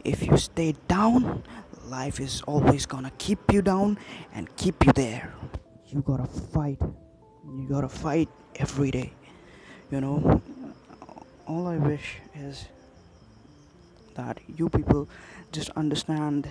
If 0.04 0.26
you 0.26 0.36
stay 0.36 0.74
down, 0.88 1.42
life 1.86 2.20
is 2.20 2.42
always 2.42 2.84
gonna 2.84 3.12
keep 3.16 3.50
you 3.50 3.62
down 3.62 3.96
and 4.34 4.54
keep 4.58 4.84
you 4.84 4.92
there. 4.92 5.32
You 5.88 6.02
gotta 6.02 6.26
fight 6.26 6.82
you 7.56 7.66
gotta 7.68 7.88
fight 7.88 8.28
every 8.56 8.90
day 8.90 9.12
you 9.90 10.00
know? 10.00 10.40
All 11.46 11.66
i 11.66 11.76
wish 11.76 12.16
is 12.34 12.66
that 14.14 14.38
you 14.56 14.68
people 14.68 15.08
just 15.52 15.70
understand 15.82 16.48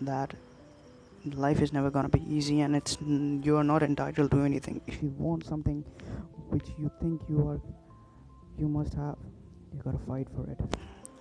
that 0.00 0.34
life 1.44 1.60
is 1.60 1.72
never 1.72 1.90
gonna 1.90 2.08
be 2.08 2.22
easy 2.28 2.60
and 2.60 2.74
it's 2.76 2.98
you 3.00 3.56
are 3.56 3.64
not 3.64 3.82
entitled 3.82 4.30
to 4.30 4.40
anything. 4.42 4.80
If 4.86 5.02
you 5.02 5.14
want 5.18 5.44
something 5.46 5.84
which 6.50 6.66
you 6.78 6.90
think 7.00 7.22
you 7.28 7.48
are 7.48 7.60
you 8.58 8.68
must 8.68 8.94
have 8.94 9.16
you 9.72 9.80
gotta 9.84 9.98
fight 9.98 10.28
for 10.34 10.50
it. 10.50 10.58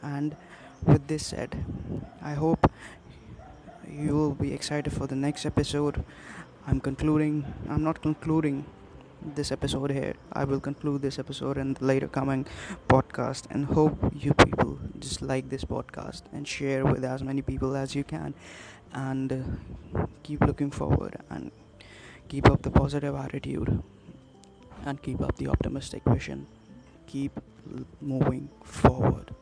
And 0.01 0.35
with 0.83 1.07
this 1.07 1.25
said 1.25 1.55
i 2.21 2.33
hope 2.33 2.69
you 3.89 4.15
will 4.15 4.33
be 4.33 4.53
excited 4.53 4.91
for 4.93 5.07
the 5.07 5.15
next 5.15 5.45
episode 5.45 6.03
I'm 6.67 6.79
concluding, 6.79 7.45
I'm 7.69 7.83
not 7.83 8.01
concluding 8.01 8.65
this 9.35 9.51
episode 9.51 9.91
here. 9.91 10.15
I 10.33 10.45
will 10.45 10.59
conclude 10.59 11.03
this 11.03 11.19
episode 11.19 11.59
in 11.59 11.75
the 11.75 11.85
later 11.85 12.07
coming 12.07 12.47
podcast 12.87 13.43
and 13.51 13.65
hope 13.65 13.95
you 14.13 14.33
people 14.33 14.79
just 14.99 15.21
like 15.21 15.49
this 15.49 15.63
podcast 15.63 16.23
and 16.33 16.47
share 16.47 16.83
with 16.83 17.03
as 17.03 17.21
many 17.21 17.43
people 17.43 17.75
as 17.75 17.93
you 17.93 18.03
can 18.03 18.33
and 18.93 19.31
uh, 19.93 20.07
keep 20.23 20.41
looking 20.41 20.71
forward 20.71 21.17
and 21.29 21.51
keep 22.29 22.49
up 22.49 22.63
the 22.63 22.71
positive 22.71 23.13
attitude 23.13 23.83
and 24.85 25.01
keep 25.03 25.21
up 25.21 25.35
the 25.37 25.47
optimistic 25.47 26.01
vision. 26.07 26.47
Keep 27.05 27.39
moving 28.01 28.49
forward. 28.63 29.35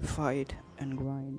Fight 0.00 0.54
and 0.78 0.96
grind. 0.96 1.38